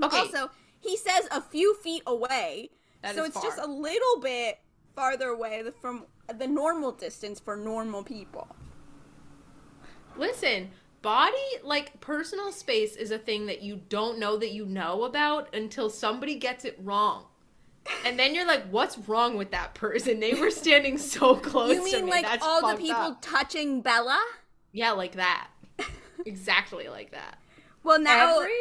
[0.03, 0.49] Okay, Also,
[0.79, 2.69] he says a few feet away,
[3.01, 4.59] That so it's just a little bit
[4.95, 6.05] farther away from
[6.37, 8.55] the normal distance for normal people.
[10.15, 10.71] listen.
[11.01, 15.53] Body, like personal space, is a thing that you don't know that you know about
[15.53, 17.25] until somebody gets it wrong.
[18.05, 20.21] And then you're like, what's wrong with that person?
[20.21, 22.11] They were standing so close you to mean me.
[22.11, 23.17] like That's all the people up.
[23.21, 24.17] touching Bella?
[24.71, 25.49] Yeah, like that.
[26.25, 27.37] exactly like that.
[27.83, 28.53] Well, now every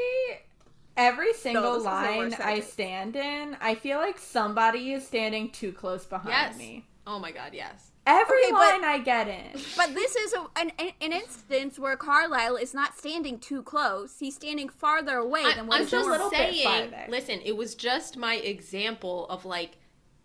[0.96, 5.50] every single this is the line I stand in, I feel like somebody is standing
[5.50, 6.58] too close behind Yes.
[6.58, 6.84] me.
[7.06, 7.90] Oh my god, yes.
[8.06, 9.60] Every Okay, but- line I get in.
[9.76, 14.18] But this is a, an, an an instance where Carlisle is not standing too close.
[14.18, 16.30] He's standing farther away I, than what I'm is just normal.
[16.30, 16.64] bit saying.
[16.90, 17.06] farther.
[17.08, 19.78] Listen, it was just my example of like,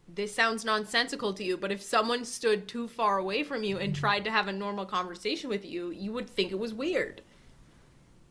[0.07, 3.93] this sounds nonsensical to you, but if someone stood too far away from you and
[3.95, 7.21] tried to have a normal conversation with you, you would think it was weird.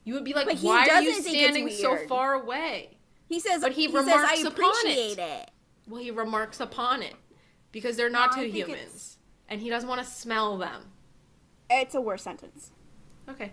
[0.06, 2.96] You would be like, But why are you doesn't think it's standing so far away?
[3.28, 5.50] He says, But he he, says, remarks I upon it." it.
[5.88, 7.14] Well, he remarks upon it
[7.72, 10.92] because they're not No, two humans, it's- and he doesn't want to smell them.
[11.68, 12.70] It's a worse sentence.
[13.28, 13.52] Okay.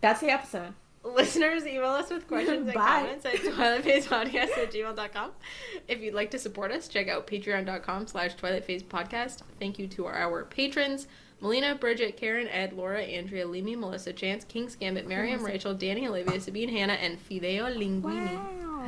[0.00, 0.72] That's the episode.
[1.02, 3.00] Listeners, email us with questions and Bye.
[3.02, 5.30] comments at twilightphasepodcast at gmail.com.
[5.88, 9.42] If you'd like to support us, check out patreon.com slash twilightphasepodcast.
[9.58, 11.06] Thank you to our, our patrons,
[11.40, 16.34] Melina, Bridget, Karen, Ed, Laura, Andrea, Limi, Melissa, Chance, King's Gambit, Miriam, Rachel, Danny, Olivia,
[16.34, 16.38] oh.
[16.38, 18.34] Sabine, Hannah, and Fideo Linguini.
[18.34, 18.86] Wow.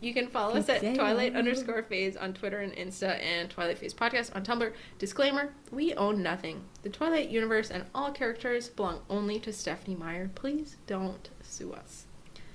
[0.00, 3.94] You can follow us at Twilight underscore phase on Twitter and Insta and Twilight Phase
[3.94, 4.72] Podcast on Tumblr.
[4.98, 6.62] Disclaimer, we own nothing.
[6.82, 10.30] The Twilight universe and all characters belong only to Stephenie Meyer.
[10.34, 12.04] Please don't sue us.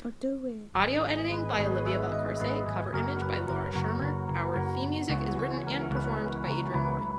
[0.04, 0.78] Don't do it.
[0.78, 2.72] Audio editing by Olivia Valcarce.
[2.72, 4.14] Cover image by Laura Shermer.
[4.38, 7.19] Our theme music is written and performed by Adrian Moore.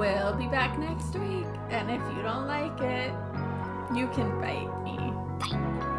[0.00, 3.12] We'll be back next week, and if you don't like it,
[3.94, 5.89] you can bite me.